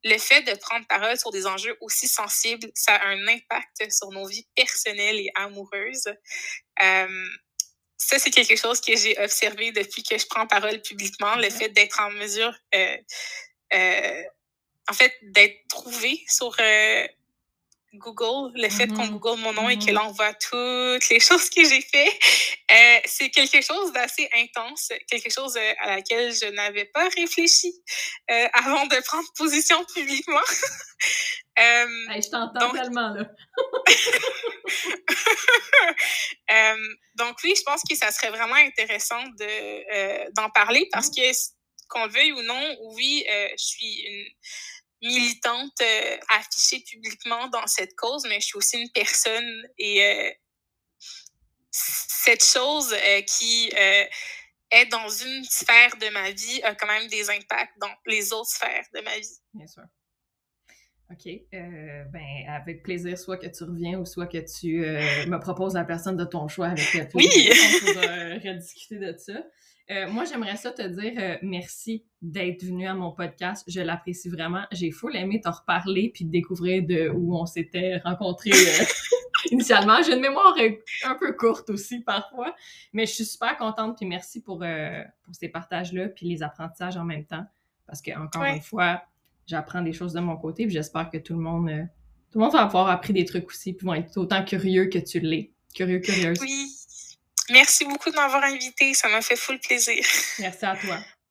[0.07, 4.11] le fait de prendre parole sur des enjeux aussi sensibles, ça a un impact sur
[4.13, 6.09] nos vies personnelles et amoureuses.
[6.81, 7.27] Euh,
[7.99, 11.71] ça, c'est quelque chose que j'ai observé depuis que je prends parole publiquement, le fait
[11.71, 12.97] d'être en mesure, euh,
[13.75, 14.23] euh
[14.89, 16.55] en fait, d'être trouvé sur
[17.97, 19.19] Google, le fait qu'on mm-hmm.
[19.19, 20.09] Google mon nom et qu'elle mm-hmm.
[20.09, 22.19] envoie toutes les choses que j'ai fait,
[22.71, 27.73] euh, c'est quelque chose d'assez intense, quelque chose euh, à laquelle je n'avais pas réfléchi
[28.31, 30.41] euh, avant de prendre position publiquement.
[31.57, 33.25] je t'entends tellement là.
[37.15, 41.33] donc oui, je pense que ça serait vraiment intéressant de d'en parler parce mm-hmm.
[41.33, 41.37] que
[41.89, 44.27] qu'on veuille ou non, oui, je suis une
[45.03, 50.31] militante euh, affichée publiquement dans cette cause, mais je suis aussi une personne et euh,
[51.71, 53.71] cette chose euh, qui
[54.71, 58.51] est dans une sphère de ma vie a quand même des impacts dans les autres
[58.51, 59.39] sphères de ma vie.
[59.55, 59.83] Bien sûr.
[61.09, 61.29] OK.
[61.53, 64.81] ben, avec plaisir, soit que tu reviens ou soit que tu
[65.29, 67.09] me proposes la personne de ton choix avec plaisir.
[67.15, 67.51] Oui!
[67.53, 69.35] On pourra rediscuter de ça.
[69.91, 73.65] Euh, moi, j'aimerais ça te dire euh, merci d'être venu à mon podcast.
[73.69, 74.65] Je l'apprécie vraiment.
[74.73, 78.85] J'ai full aimé te reparler puis de découvrir de où on s'était rencontrés euh,
[79.53, 80.03] initialement.
[80.03, 80.57] J'ai une mémoire
[81.05, 82.55] un peu courte aussi parfois,
[82.93, 84.65] mais je suis super contente puis merci pour,
[85.23, 87.45] pour ces partages-là puis les apprentissages en même temps
[87.87, 89.03] parce que encore une fois,
[89.47, 91.71] j'apprends des choses de mon côté puis j'espère que tout le monde
[92.33, 94.99] tout le monde va avoir appris des trucs aussi puis vont être autant curieux que
[94.99, 95.53] tu l'es.
[95.77, 96.41] Curieux, curieuse.
[96.41, 96.86] Oui.
[97.51, 98.95] Merci beaucoup de m'avoir invité.
[98.95, 100.05] Ça m'a fait full plaisir.
[100.39, 100.99] Merci à toi.